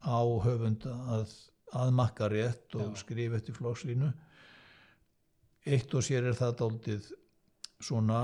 [0.00, 1.34] á höfunda að,
[1.76, 4.10] að makka rétt og skrifa eftir flokkslínu
[5.68, 7.10] eitt og sér er það dálítið
[7.80, 8.20] svona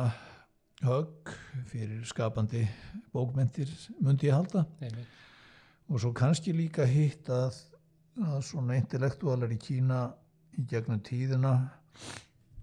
[0.84, 1.32] högg
[1.70, 2.66] fyrir skapandi
[3.12, 3.70] bókmentir
[4.00, 4.66] myndi ég halda.
[4.80, 5.08] Einmitt.
[5.88, 7.54] og svo kannski líka hitt að,
[8.18, 10.10] að svona intellektualar í Kína
[10.58, 11.52] í gegnum tíðina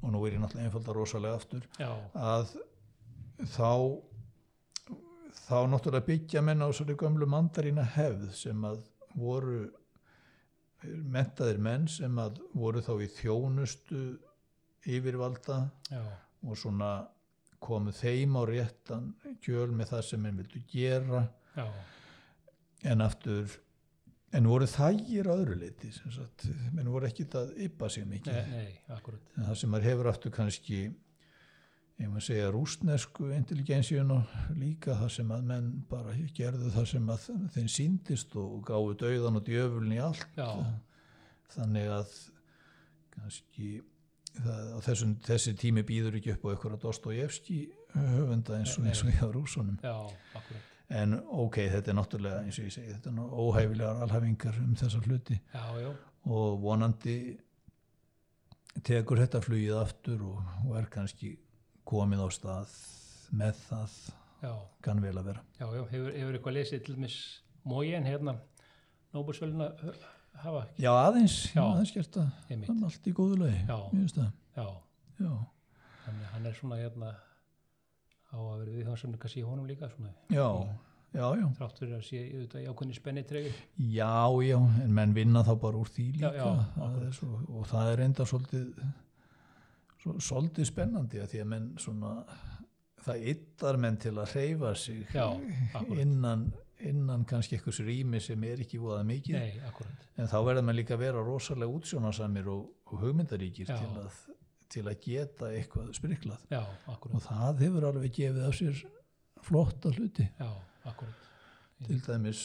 [0.03, 2.51] og nú er ég náttúrulega einfalda rosalega aftur Já, að
[3.55, 3.71] þá
[5.43, 8.83] þá náttúrulega byggja menn á svolítið gömlu mandarína hefð sem að
[9.15, 9.63] voru
[10.83, 14.03] mentaðir menn sem að voru þá í þjónustu
[14.93, 16.03] yfirvalda já,
[16.43, 16.91] og svona
[17.63, 19.11] komu þeim á réttan
[19.43, 21.21] kjöl með það sem menn vildu gera.
[21.55, 21.67] Já,
[22.91, 23.53] en aftur
[24.33, 25.91] en voru þægir á öðru leiti
[26.73, 28.33] menn voru ekki að yppa sig mikið.
[28.33, 28.99] Nei, nei,
[29.37, 30.79] en það sem maður hefur aftur kannski
[32.03, 37.13] ef maður segja rústnesku intelligensjun og líka það sem að menn bara gerðu það sem
[37.13, 40.27] að þeim síndist og gáðu dauðan og djöfulni í allt.
[40.37, 40.49] Já,
[41.53, 42.15] þannig að
[43.13, 43.71] kannski
[44.39, 47.59] það, þessum, þessi tími býður ekki upp á einhverja Dostojevski
[47.93, 49.93] höfunda eins og, Nei, eins og hjá rúsunum já,
[50.33, 50.69] akkurat.
[50.89, 54.75] En ok, þetta er náttúrulega eins og ég segi, þetta er nú óhæfilegar alhafingar um
[54.79, 55.39] þessa hluti.
[55.53, 55.91] Já, já,
[56.29, 57.17] og vonandi
[58.83, 61.35] tekur þetta flugið aftur og, og er kannski
[61.87, 62.75] komið á stað
[63.33, 63.97] með það.
[64.43, 64.53] Já,
[64.83, 65.43] kann vel að vera.
[65.59, 67.17] Já, já, hefur, hefur eitthvað lesið til mis
[67.63, 68.35] Mójen hérna,
[69.15, 69.69] Nóbelsvöluna
[70.41, 70.83] hafa ekki?
[70.83, 73.61] já aðeins, aðeins gert er allt í góðu lagi.
[73.69, 73.77] Já,
[75.21, 75.35] já,
[76.03, 77.13] þannig að hann er svona hérna
[78.33, 80.47] á að vera við þannig kannski í honum líka svona, já,
[81.13, 83.53] já, já þrátt fyrir að sé auðvitað jákvæðni spenni treyfi.
[83.93, 84.15] já,
[84.47, 87.07] já, en menn vinna þá bara úr því Já, líka já, það akkurat.
[87.07, 88.65] er svo, og það er enda svolítið
[90.03, 92.13] svo, svolítið spennandi að því að menn svona
[93.03, 95.25] það yttar menn til að hreyfa sig Já,
[95.99, 96.45] innan,
[96.83, 99.59] innan kannski eitthvað rými sem er ekki voðað mikið Nei,
[100.17, 103.75] en þá verður maður líka að vera rosalega útsjónarsamir og, og hugmyndaríkir Já.
[103.77, 104.17] til að,
[104.73, 108.83] til að geta eitthvað spriklað Já, og það hefur alveg gefið af sér
[109.43, 110.27] flotta hluti.
[110.39, 110.51] Já,
[111.83, 112.43] til dæmis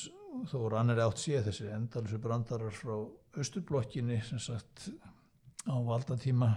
[0.51, 2.97] þó rannir átt sé þessi endalsu brandarar frá
[3.39, 4.89] austurblokkinni sem sagt
[5.69, 6.51] á valdatíma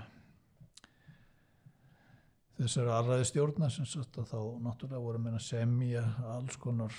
[2.60, 6.04] þessari aðræði stjórna sem sagt að þá náttúrulega voru meina semja
[6.36, 6.94] alls konar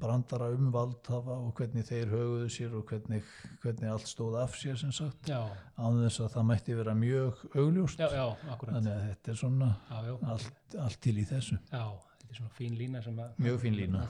[0.00, 3.22] brandara um valdhafa og hvernig þeir höguðu sér og hvernig,
[3.62, 5.28] hvernig allt stóð af sér sem sagt.
[5.30, 5.40] Já,
[5.78, 8.02] án þess að það mætti vera mjög augljóst.
[8.02, 11.58] Já, já, þannig að þetta er svona já, allt, allt til í þessu.
[11.70, 11.84] Já,
[12.14, 13.04] þetta er svona fín lína
[13.38, 14.06] Mjög fín lína.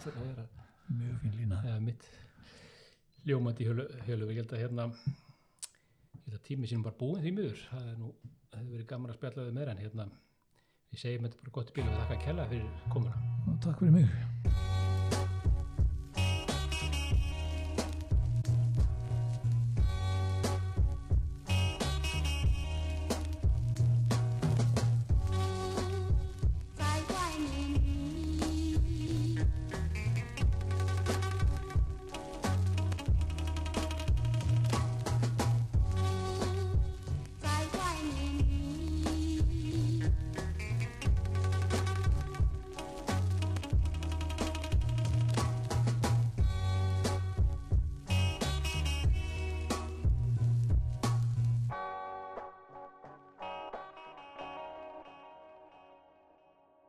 [0.88, 1.62] mjög fín lína.
[1.64, 2.08] Eða mitt
[3.24, 3.86] ljómandi hjölu
[4.30, 4.90] ég held að hérna
[6.28, 7.64] ég tími sínum bara búin því miður.
[7.70, 10.08] Það hefur verið gaman að spjalla við meira en hérna.
[10.92, 13.26] Við segjum þetta bara gott bíl og þakka að kella fyrir komuna.
[13.50, 14.73] Og takk fyrir mig